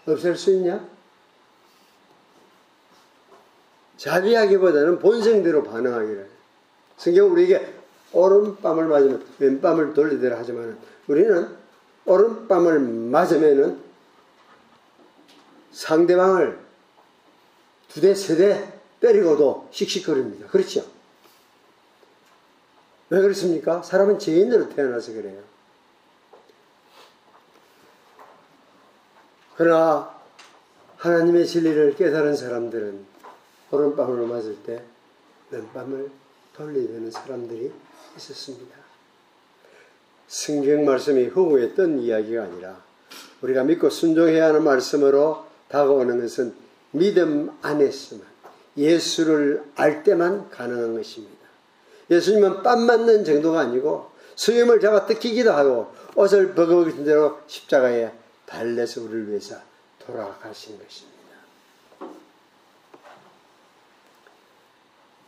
없앨 0.07 0.37
수 0.37 0.53
있냐? 0.53 0.89
자비하기보다는 3.97 4.99
본성대로 4.99 5.63
반응하기를. 5.63 6.29
성경 6.97 7.31
우리에게 7.33 7.73
오른밤을 8.13 8.87
맞으면 8.87 9.25
왼밤을 9.39 9.95
돌리더라 9.95 10.39
하지만 10.39 10.79
우리는 11.07 11.49
오른밤을 12.05 12.81
맞으면은 12.81 13.81
상대방을 15.73 16.59
두 17.89 18.01
대, 18.01 18.15
세 18.15 18.37
대 18.37 18.82
때리고도 19.03 19.69
씩씩거립니다. 19.73 20.47
그렇죠? 20.47 20.87
왜 23.11 23.21
그렇습니까? 23.21 23.83
사람은 23.83 24.19
죄인으로 24.19 24.71
태어나서 24.71 25.13
그래요. 25.13 25.43
그러나 29.57 30.19
하나님의 30.97 31.47
진리를 31.47 31.97
깨달은 31.97 32.37
사람들은 32.37 33.05
오른밤을 33.71 34.27
맞을 34.27 34.57
때 34.63 34.83
왼밤을 35.51 36.11
돌리는 36.55 37.11
사람들이 37.11 37.73
있었습니다. 38.17 38.77
성경 40.29 40.85
말씀이 40.85 41.31
뜬 41.75 41.99
이야기가 41.99 42.45
아니라 42.45 42.83
우리가 43.43 43.65
믿고 43.65 43.91
순종해야 43.91 44.47
하는 44.47 44.63
말씀으로 44.63 45.45
다가오는 45.69 46.21
것은 46.21 46.55
믿음 46.93 47.51
안에서만 47.61 48.32
예수를 48.77 49.65
알 49.75 50.03
때만 50.03 50.51
가능한 50.51 50.95
것입니다. 50.95 51.37
예수님은 52.11 52.63
빰 52.63 52.79
맞는 52.79 53.25
정도가 53.25 53.61
아니고 53.61 54.11
수염을 54.35 54.81
잡아 54.81 55.07
뜯기기도 55.07 55.53
하고 55.53 55.93
옷을 56.15 56.55
벗어버린 56.55 57.05
대로 57.05 57.39
십자가에 57.47 58.13
달래서 58.47 59.03
우리를 59.03 59.29
위해서 59.29 59.57
돌아가신 59.99 60.79
것입니다. 60.79 61.13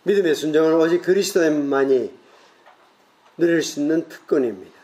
믿음의 0.02 0.34
순종은 0.34 0.74
오직 0.74 1.00
그리스도만이 1.02 2.12
누릴 3.38 3.62
수 3.62 3.80
있는 3.80 4.08
특권입니다. 4.08 4.78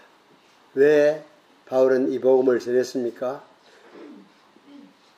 왜 0.74 1.24
바울은 1.66 2.10
이 2.12 2.18
복음을 2.18 2.58
전했습니까? 2.58 3.49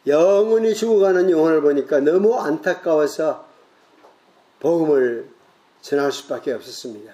영원히 0.06 0.74
죽어가는 0.74 1.30
영혼을 1.30 1.60
보니까 1.60 2.00
너무 2.00 2.38
안타까워서 2.38 3.46
복음을 4.60 5.28
전할 5.80 6.12
수밖에 6.12 6.52
없었습니다. 6.52 7.12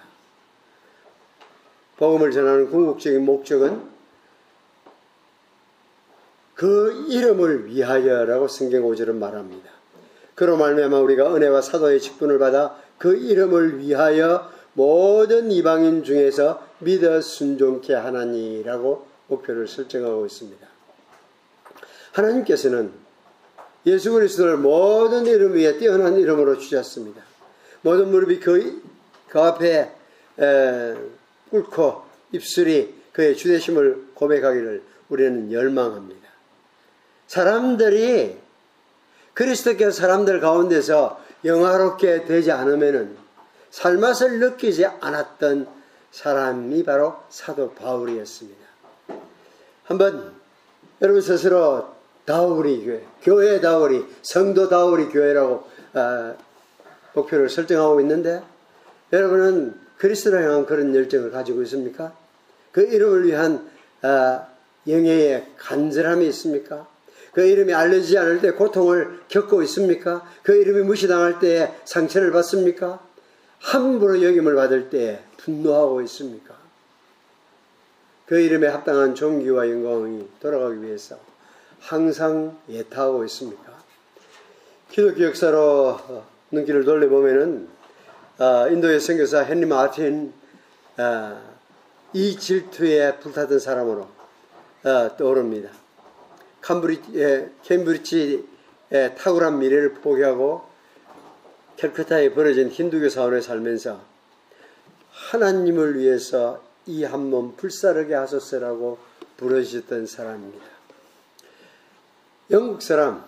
복음을 1.96 2.30
전하는 2.30 2.70
궁극적인 2.70 3.24
목적은 3.24 3.98
그 6.54 7.06
이름을 7.08 7.66
위하여라고 7.66 8.48
성경 8.48 8.82
5절은 8.84 9.14
말합니다. 9.14 9.70
그로 10.34 10.56
말미암아 10.56 10.98
우리가 11.00 11.34
은혜와 11.34 11.60
사도의 11.60 12.00
직분을 12.00 12.38
받아 12.38 12.76
그 12.98 13.16
이름을 13.16 13.80
위하여 13.80 14.50
모든 14.74 15.50
이방인 15.50 16.04
중에서 16.04 16.64
믿어 16.78 17.20
순종케 17.20 17.94
하나니라고 17.94 19.06
목표를 19.26 19.66
설정하고 19.66 20.26
있습니다. 20.26 20.67
하나님께서는 22.12 22.92
예수 23.86 24.12
그리스도를 24.12 24.56
모든 24.56 25.26
이름 25.26 25.54
위에 25.54 25.78
뛰어난 25.78 26.18
이름으로 26.18 26.58
주셨습니다. 26.58 27.22
모든 27.82 28.10
무릎이 28.10 28.40
그, 28.40 28.82
그 29.28 29.40
앞에 29.40 29.90
에, 30.40 30.94
꿇고 31.50 32.02
입술이 32.32 32.94
그의 33.12 33.36
주대심을 33.36 34.08
고백하기를 34.14 34.82
우리는 35.08 35.52
열망합니다. 35.52 36.28
사람들이 37.26 38.38
그리스도께서 39.34 39.92
사람들 39.92 40.40
가운데서 40.40 41.22
영화롭게 41.44 42.24
되지 42.24 42.50
않으면은 42.50 43.16
살맛을 43.70 44.40
느끼지 44.40 44.86
않았던 44.86 45.68
사람이 46.10 46.82
바로 46.84 47.16
사도 47.28 47.72
바울이었습니다. 47.74 48.58
한번 49.84 50.32
여러분 51.00 51.20
스스로 51.22 51.97
다우리 52.28 52.84
교회, 52.84 53.02
교회 53.22 53.58
다우리, 53.58 54.04
성도 54.20 54.68
다우리 54.68 55.08
교회라고 55.08 55.64
어, 55.94 56.36
목표를 57.14 57.48
설정하고 57.48 58.02
있는데 58.02 58.42
여러분은 59.14 59.74
그리스도를 59.96 60.44
향한 60.44 60.66
그런 60.66 60.94
열정을 60.94 61.30
가지고 61.30 61.62
있습니까? 61.62 62.14
그 62.70 62.82
이름을 62.82 63.24
위한 63.24 63.66
어, 64.02 64.46
영예의 64.86 65.46
간절함이 65.56 66.28
있습니까? 66.28 66.86
그 67.32 67.46
이름이 67.46 67.72
알려지지 67.72 68.18
않을 68.18 68.42
때 68.42 68.50
고통을 68.50 69.20
겪고 69.28 69.62
있습니까? 69.62 70.28
그 70.42 70.54
이름이 70.54 70.82
무시당할 70.82 71.38
때 71.38 71.74
상처를 71.86 72.30
받습니까? 72.30 73.00
함부로 73.58 74.22
여김을 74.22 74.54
받을 74.54 74.90
때 74.90 75.24
분노하고 75.38 76.02
있습니까? 76.02 76.58
그 78.26 78.38
이름에 78.38 78.66
합당한 78.66 79.14
존귀와 79.14 79.70
영광이 79.70 80.28
돌아가기 80.40 80.82
위해서 80.82 81.27
항상 81.80 82.58
예타하고 82.68 83.24
있습니까? 83.26 83.78
기독교 84.90 85.24
역사로 85.24 85.98
눈길을 86.50 86.84
돌려보면은 86.84 87.68
어, 88.38 88.68
인도의 88.68 89.00
선교사 89.00 89.44
헨리 89.44 89.66
마틴 89.66 90.32
어, 90.96 91.40
이 92.12 92.36
질투에 92.38 93.18
불타던 93.18 93.58
사람으로 93.58 94.08
어, 94.84 95.16
떠오릅니다. 95.16 95.70
캠브리지, 96.62 97.50
캠브리지의 97.62 99.14
탁월한 99.18 99.58
미래를 99.58 99.94
포기하고 99.94 100.62
캘커타에 101.76 102.32
벌어진 102.34 102.68
힌두교 102.68 103.08
사원에 103.08 103.40
살면서 103.40 104.00
하나님을 105.12 105.98
위해서 105.98 106.62
이 106.86 107.04
한 107.04 107.28
몸 107.28 107.54
불사르게 107.56 108.14
하소서라고 108.14 108.98
부르셨던 109.36 110.06
사람입니다. 110.06 110.77
영국 112.50 112.80
사람, 112.82 113.24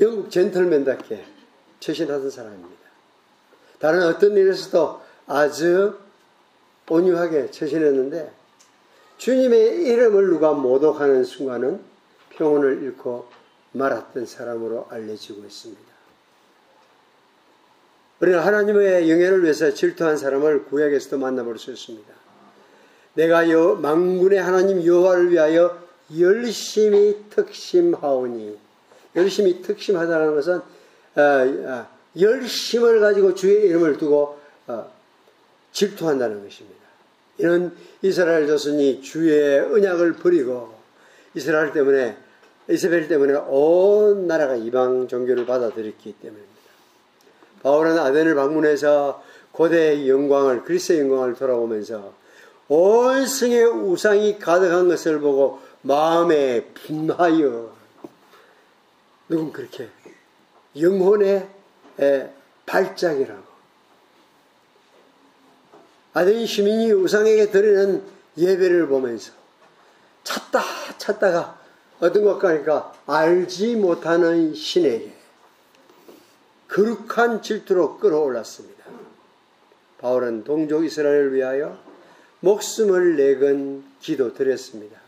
영국 0.00 0.30
젠틀맨답게 0.30 1.24
최신하던 1.80 2.30
사람입니다. 2.30 2.84
다른 3.78 4.06
어떤 4.06 4.36
일에서도 4.36 5.02
아주 5.26 5.98
온유하게 6.88 7.50
처신했는데 7.50 8.32
주님의 9.18 9.84
이름을 9.86 10.28
누가 10.28 10.52
모독하는 10.52 11.24
순간은 11.24 11.80
평온을 12.30 12.82
잃고 12.82 13.26
말았던 13.72 14.26
사람으로 14.26 14.86
알려지고 14.90 15.44
있습니다. 15.44 15.82
우리는 18.20 18.38
하나님의 18.38 19.10
영예를 19.10 19.42
위해서 19.42 19.74
질투한 19.74 20.16
사람을 20.16 20.64
구약에서도 20.66 21.18
만나볼 21.18 21.58
수 21.58 21.72
있습니다. 21.72 22.12
내가 23.14 23.50
여, 23.50 23.74
망군의 23.74 24.40
하나님 24.40 24.84
여호와를 24.84 25.30
위하여 25.30 25.83
열심히 26.18 27.16
특심하오니 27.30 28.58
열심히 29.16 29.62
특심하다는 29.62 30.34
것은 30.34 30.60
어, 31.16 31.20
어, 31.20 31.86
열심을 32.18 33.00
가지고 33.00 33.34
주의 33.34 33.66
이름을 33.68 33.98
두고 33.98 34.38
어, 34.66 34.90
질투한다는 35.72 36.44
것입니다. 36.44 36.84
이는 37.38 37.72
이스라엘 38.02 38.46
조선이 38.46 39.02
주의 39.02 39.60
언약을 39.60 40.14
버리고 40.14 40.74
이스라엘 41.34 41.72
때문에 41.72 42.16
이스라엘 42.68 43.08
때문에 43.08 43.34
온 43.34 44.26
나라가 44.26 44.54
이방 44.56 45.08
종교를 45.08 45.46
받아들였기 45.46 46.14
때문입니다. 46.20 46.54
바울은 47.62 47.98
아덴을 47.98 48.34
방문해서 48.34 49.22
고대의 49.52 50.08
영광을 50.08 50.64
그리스의 50.64 51.00
영광을 51.00 51.34
돌아오면서 51.34 52.12
온 52.68 53.26
성의 53.26 53.64
우상이 53.64 54.38
가득한 54.38 54.88
것을 54.88 55.20
보고 55.20 55.60
마음에 55.84 56.64
분하여 56.64 57.70
누군 59.28 59.52
그렇게 59.52 59.90
영혼의 60.80 61.46
발작이라고 62.64 63.42
아덴 66.14 66.46
시민이 66.46 66.92
우상에게 66.92 67.50
드리는 67.50 68.02
예배를 68.38 68.88
보면서 68.88 69.32
찾다 70.22 70.62
찾다가 70.96 71.60
어떤 72.00 72.24
것 72.24 72.38
같으니까 72.38 72.94
알지 73.06 73.76
못하는 73.76 74.54
신에게 74.54 75.12
거룩한 76.68 77.42
질투로 77.42 77.98
끌어올랐습니다. 77.98 78.84
바울은 79.98 80.44
동족 80.44 80.84
이스라엘을 80.84 81.34
위하여 81.34 81.78
목숨을 82.40 83.16
내건 83.16 83.84
기도 84.00 84.32
드렸습니다. 84.32 85.03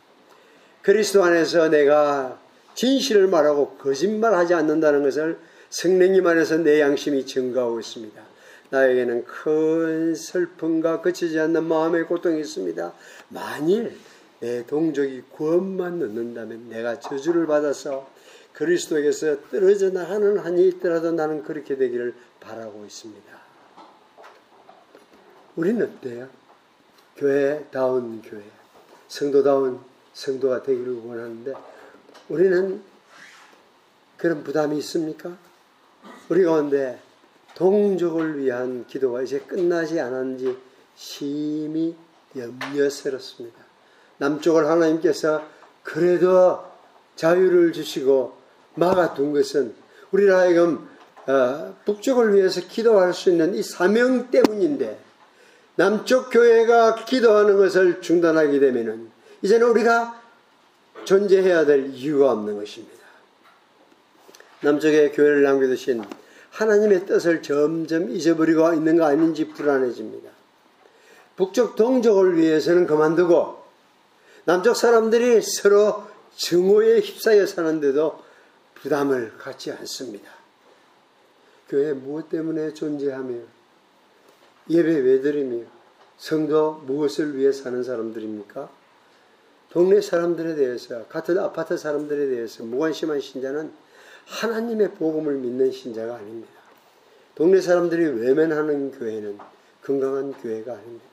그리스도 0.86 1.24
안에서 1.24 1.68
내가 1.68 2.38
진실을 2.76 3.26
말하고 3.26 3.70
거짓말하지 3.70 4.54
않는다는 4.54 5.02
것을 5.02 5.36
성령님 5.68 6.24
안에서 6.24 6.58
내 6.58 6.80
양심이 6.80 7.26
증가하고 7.26 7.80
있습니다. 7.80 8.22
나에게는 8.70 9.24
큰 9.24 10.14
슬픔과 10.14 11.00
그치지 11.00 11.40
않는 11.40 11.64
마음의 11.64 12.04
고통이 12.04 12.38
있습니다. 12.38 12.92
만일 13.30 13.98
내 14.38 14.64
동족이 14.64 15.24
구원만 15.32 15.98
넣는다면 15.98 16.68
내가 16.68 17.00
저주를 17.00 17.48
받아서 17.48 18.08
그리스도에게서 18.52 19.38
떨어져 19.50 19.90
나가는 19.90 20.38
한이 20.38 20.68
있더라도 20.68 21.10
나는 21.10 21.42
그렇게 21.42 21.76
되기를 21.76 22.14
바라고 22.38 22.84
있습니다. 22.84 23.32
우리는 25.56 25.84
어때요? 25.84 26.28
교회다운 27.16 28.22
교회, 28.22 28.44
성도다운 29.08 29.95
성도가 30.16 30.62
되기를 30.62 31.02
원하는데 31.04 31.52
우리는 32.30 32.82
그런 34.16 34.42
부담이 34.42 34.78
있습니까? 34.78 35.36
우리 36.30 36.42
가운데 36.42 36.98
동족을 37.54 38.38
위한 38.38 38.86
기도가 38.86 39.22
이제 39.22 39.40
끝나지 39.40 40.00
않았는지 40.00 40.56
심히 40.94 41.94
염려스럽습니다. 42.34 43.58
남쪽을 44.16 44.66
하나님께서 44.66 45.46
그래도 45.82 46.64
자유를 47.16 47.74
주시고 47.74 48.36
막아둔 48.74 49.34
것은 49.34 49.74
우리 50.12 50.28
하여금 50.30 50.88
어, 51.26 51.76
북쪽을 51.84 52.34
위해서 52.34 52.62
기도할 52.62 53.12
수 53.12 53.30
있는 53.30 53.54
이 53.54 53.62
사명 53.62 54.30
때문인데 54.30 54.98
남쪽 55.74 56.30
교회가 56.30 57.04
기도하는 57.04 57.58
것을 57.58 58.00
중단하게 58.00 58.60
되면은 58.60 59.15
이제는 59.46 59.68
우리가 59.68 60.20
존재해야 61.04 61.66
될 61.66 61.94
이유가 61.94 62.32
없는 62.32 62.58
것입니다. 62.58 62.96
남쪽에 64.60 65.12
교회를 65.12 65.44
남겨두신 65.44 66.02
하나님의 66.50 67.06
뜻을 67.06 67.42
점점 67.42 68.10
잊어버리고 68.10 68.72
있는 68.74 68.96
거 68.96 69.04
아닌지 69.04 69.46
불안해집니다. 69.48 70.30
북쪽 71.36 71.76
동족을 71.76 72.36
위해서는 72.36 72.86
그만두고 72.86 73.62
남쪽 74.46 74.74
사람들이 74.74 75.40
서로 75.42 76.04
증오에 76.34 77.00
휩싸여 77.00 77.46
사는데도 77.46 78.20
부담을 78.74 79.36
갖지 79.38 79.70
않습니다. 79.70 80.28
교회 81.68 81.92
무엇 81.92 82.30
때문에 82.30 82.74
존재하며 82.74 83.36
예배 84.70 84.98
왜 84.98 85.20
드리며 85.20 85.66
성도 86.18 86.82
무엇을 86.86 87.36
위해 87.36 87.52
사는 87.52 87.82
사람들입니까? 87.84 88.85
동네 89.76 90.00
사람들에 90.00 90.54
대해서 90.54 91.04
같은 91.04 91.38
아파트 91.38 91.76
사람들에 91.76 92.28
대해서 92.28 92.64
무관심한 92.64 93.20
신자는 93.20 93.70
하나님의 94.24 94.94
복음을 94.94 95.34
믿는 95.34 95.70
신자가 95.70 96.14
아닙니다. 96.14 96.48
동네 97.34 97.60
사람들이 97.60 98.06
외면하는 98.22 98.92
교회는 98.92 99.36
건강한 99.82 100.32
교회가 100.32 100.72
아닙니다. 100.72 101.04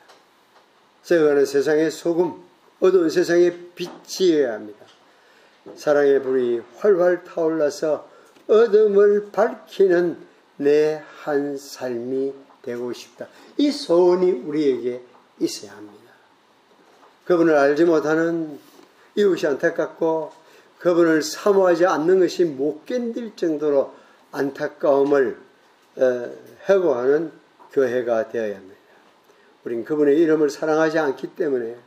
세가는 1.01 1.45
세상의 1.45 1.91
소금, 1.91 2.41
어두운 2.79 3.09
세상의 3.09 3.53
빛이어야 3.75 4.53
합니다. 4.53 4.85
사랑의 5.75 6.21
불이 6.21 6.61
활활 6.77 7.25
타올라서 7.25 8.07
어둠을 8.47 9.31
밝히는 9.33 10.15
내 10.55 11.03
한 11.23 11.57
삶이 11.57 12.33
되고 12.61 12.93
싶다. 12.93 13.27
이 13.57 13.71
소원이 13.71 14.31
우리에게 14.31 15.01
있어야 15.41 15.75
합니다. 15.75 16.02
그분을 17.25 17.55
알지 17.55 17.85
못하는 17.85 18.59
이웃이 19.15 19.45
안타깝고 19.45 20.31
그분을 20.79 21.21
사모하지 21.21 21.85
않는 21.85 22.19
것이 22.19 22.43
못 22.43 22.85
견딜 22.85 23.35
정도로 23.35 23.93
안타까움을 24.31 25.37
회복하는 26.67 27.31
교회가 27.71 28.29
되어야 28.29 28.55
합니다. 28.55 28.75
우린 29.63 29.85
그분의 29.85 30.17
이름을 30.17 30.49
사랑하지 30.49 30.99
않기 30.99 31.35
때문에 31.35 31.77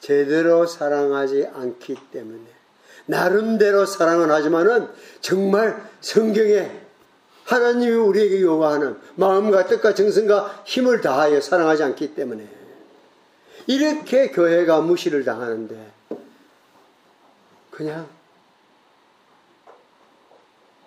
제대로 0.00 0.66
사랑하지 0.66 1.48
않기 1.52 1.96
때문에 2.12 2.42
나름대로 3.06 3.84
사랑은 3.86 4.30
하지만은 4.30 4.88
정말 5.20 5.82
성경에 6.00 6.70
하나님이 7.44 7.94
우리에게 7.94 8.40
요구하는 8.40 8.96
마음과 9.16 9.66
뜻과 9.66 9.94
정성과 9.94 10.62
힘을 10.64 11.00
다하여 11.00 11.40
사랑하지 11.40 11.82
않기 11.82 12.14
때문에 12.14 12.63
이렇게 13.66 14.30
교회가 14.30 14.80
무시를 14.80 15.24
당하는데 15.24 15.92
그냥 17.70 18.08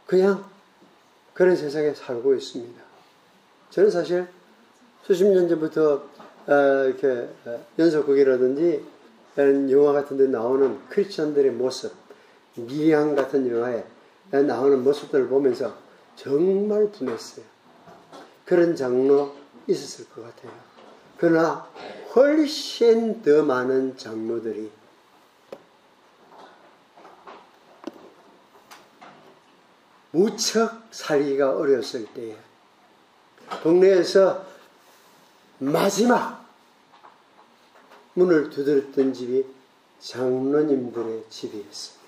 그냥 0.05 0.45
그런 1.34 1.55
세상에 1.55 1.93
살고 1.93 2.36
있습니다. 2.36 2.82
저는 3.69 3.91
사실 3.91 4.28
수십 5.03 5.25
년 5.25 5.49
전부터 5.49 6.03
어, 6.47 6.53
이렇게 6.86 7.30
어, 7.45 7.65
연속극이라든지 7.78 8.86
영화 9.69 9.91
같은 9.91 10.17
데 10.17 10.28
나오는 10.28 10.80
크리스천들의 10.89 11.51
모습, 11.51 11.93
미양 12.55 13.15
같은 13.15 13.47
영화에 13.49 13.84
나오는 14.32 14.84
모습들을 14.84 15.28
보면서 15.28 15.75
정말 16.15 16.89
분했어요. 16.89 17.45
그런 18.45 18.75
장로 18.75 19.36
있었을 19.67 20.09
것 20.09 20.23
같아요. 20.23 20.66
그러나 21.18 21.68
훨씬 22.15 23.22
더 23.22 23.43
많은 23.43 23.97
장로들이 23.97 24.72
무척 30.11 30.84
살기가 30.91 31.57
어려웠을 31.57 32.05
때에 32.13 32.38
동네에서 33.61 34.45
마지막 35.59 36.45
문을 38.13 38.49
두드렸던 38.49 39.13
집이 39.13 39.45
장로님들의 39.99 41.26
집이었습니다. 41.30 42.07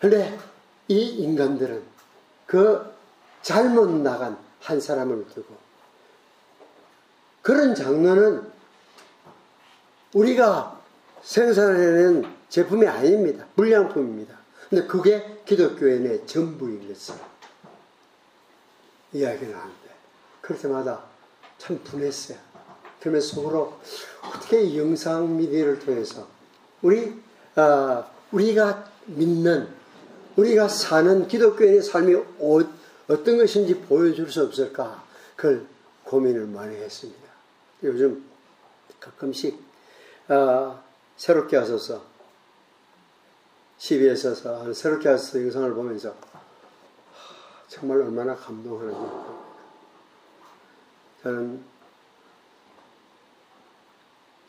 그런데 0.00 0.38
이 0.88 1.00
인간들은 1.00 1.82
그 2.46 2.92
잘못 3.42 3.90
나간 3.90 4.38
한 4.60 4.80
사람을 4.80 5.28
두고 5.28 5.63
그런 7.44 7.74
장로는 7.74 8.42
우리가 10.14 10.80
생산해낸 11.22 12.24
제품이 12.48 12.86
아닙니다. 12.86 13.44
불량품입니다. 13.54 14.34
근데 14.70 14.86
그게 14.86 15.42
기독교의 15.44 16.00
내 16.00 16.24
전부인 16.24 16.88
것을 16.88 17.16
이야기를 19.12 19.54
하는데 19.54 19.90
그럴 20.40 20.58
때마다 20.58 21.02
참 21.58 21.78
분했어요. 21.84 22.38
그러면서 22.98 23.34
속으로 23.34 23.78
어떻게 24.22 24.62
이 24.62 24.78
영상 24.78 25.36
미디어를 25.36 25.80
통해서 25.80 26.26
우리 26.80 27.20
어, 27.56 28.04
우리가 28.32 28.90
믿는 29.04 29.68
우리가 30.36 30.68
사는 30.68 31.28
기독교인의 31.28 31.82
삶이 31.82 32.14
어, 32.14 32.58
어떤 33.08 33.36
것인지 33.36 33.80
보여줄 33.80 34.32
수 34.32 34.44
없을까? 34.44 35.04
그걸 35.36 35.66
고민을 36.04 36.46
많이 36.46 36.74
했습니다. 36.76 37.33
요즘 37.84 38.28
가끔씩 38.98 39.62
어, 40.28 40.82
새롭게 41.16 41.56
하소서 41.56 42.02
CBS에서 43.78 44.72
새롭게 44.72 45.08
하소서 45.10 45.42
영상을 45.42 45.74
보면서 45.74 46.16
정말 47.68 48.00
얼마나 48.00 48.34
감동하는지 48.34 49.44
저는 51.22 51.64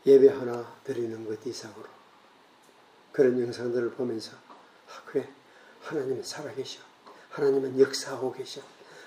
예배 0.06 0.30
하나 0.30 0.74
드리는 0.84 1.26
것 1.26 1.46
이상으로 1.46 1.86
그런 3.12 3.42
영상들을 3.42 3.92
보면서 3.92 4.36
아, 4.88 5.02
그래 5.06 5.28
하나님은 5.86 6.24
살아계셔. 6.24 6.82
하나님은 7.30 7.80
역사하고 7.80 8.34
계셔. 8.34 8.62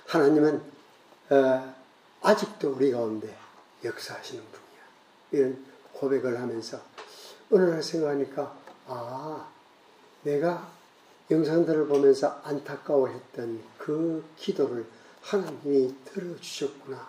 하나님은 0.07 0.62
어, 1.31 1.74
아직도 2.22 2.72
우리 2.72 2.91
가운데 2.91 3.37
역사하시는 3.85 4.43
분이야. 4.43 4.83
이런 5.33 5.64
고백을 5.93 6.39
하면서 6.41 6.81
어느 7.51 7.64
날 7.64 7.83
생각하니까 7.83 8.57
아 8.87 9.49
내가 10.22 10.70
영상들을 11.31 11.87
보면서 11.89 12.41
안타까워했던 12.45 13.62
그 13.79 14.24
기도를 14.37 14.87
하나님이 15.22 15.95
들어주셨구나. 16.05 17.09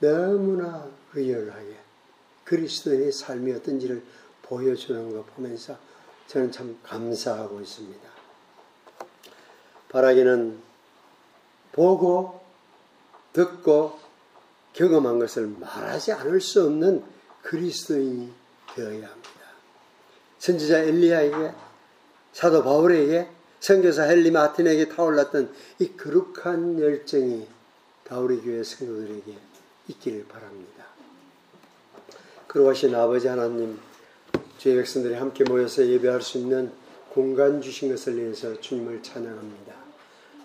너무나 0.00 0.86
리얼하게 1.14 1.78
그리스도의 2.44 3.10
삶이 3.10 3.52
어떤지를 3.52 4.04
보여주는 4.42 5.12
거 5.14 5.24
보면서 5.24 5.78
저는 6.26 6.52
참 6.52 6.78
감사하고 6.82 7.60
있습니다. 7.60 8.08
바라기는 9.88 10.60
보고 11.72 12.42
듣고 13.32 13.98
경험한 14.74 15.18
것을 15.18 15.46
말하지 15.46 16.12
않을 16.12 16.40
수 16.40 16.64
없는 16.64 17.02
그리스도인이 17.42 18.30
되어야 18.74 19.08
합니다. 19.08 19.30
선지자 20.38 20.80
엘리야에게 20.80 21.52
사도 22.32 22.62
바울에게 22.62 23.28
선교사 23.60 24.10
헨리 24.10 24.30
마틴에게 24.30 24.88
타올랐던 24.90 25.50
이 25.78 25.96
거룩한 25.96 26.80
열정이 26.80 27.46
다우리 28.04 28.42
교회 28.42 28.62
성도들에게 28.62 29.32
있기를 29.88 30.26
바랍니다. 30.26 30.84
그러하신 32.46 32.94
아버지 32.94 33.26
하나님, 33.26 33.78
주의 34.58 34.76
백성들이 34.76 35.14
함께 35.14 35.44
모여서 35.44 35.86
예배할 35.86 36.20
수 36.20 36.38
있는 36.38 36.70
공간 37.08 37.62
주신 37.62 37.88
것을 37.88 38.16
위해서 38.16 38.60
주님을 38.60 39.02
찬양합니다. 39.02 39.72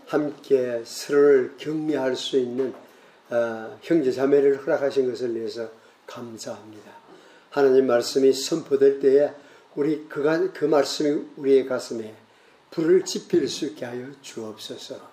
함께 0.08 0.82
서로를 0.86 1.56
격려할 1.58 2.16
수 2.16 2.38
있는 2.38 2.74
어, 2.74 2.89
형제 3.82 4.12
자매를 4.12 4.62
허락하신 4.66 5.10
것을 5.10 5.36
위해서 5.36 5.70
감사합니다. 6.06 6.92
하나님 7.50 7.88
말씀이 7.88 8.34
선포될 8.34 9.00
때에 9.00 9.32
우리 9.76 10.06
그, 10.08 10.52
그 10.54 10.66
말씀이 10.66 11.28
우리의 11.38 11.66
가슴에 11.66 12.16
불을 12.72 13.06
지필 13.06 13.48
수 13.48 13.66
있게 13.68 13.86
하여 13.86 14.08
주옵소서. 14.22 15.10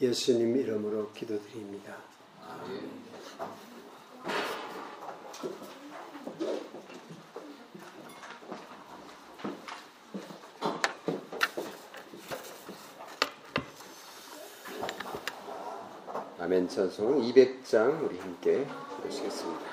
예수님 0.00 0.56
이름으로 0.56 1.12
기도드립니다. 1.12 1.96
아멘. 2.42 3.01
아멘 16.52 16.68
찬송 16.68 17.22
200장 17.22 18.04
우리 18.04 18.18
함께 18.18 18.66
보시겠습니다. 19.02 19.71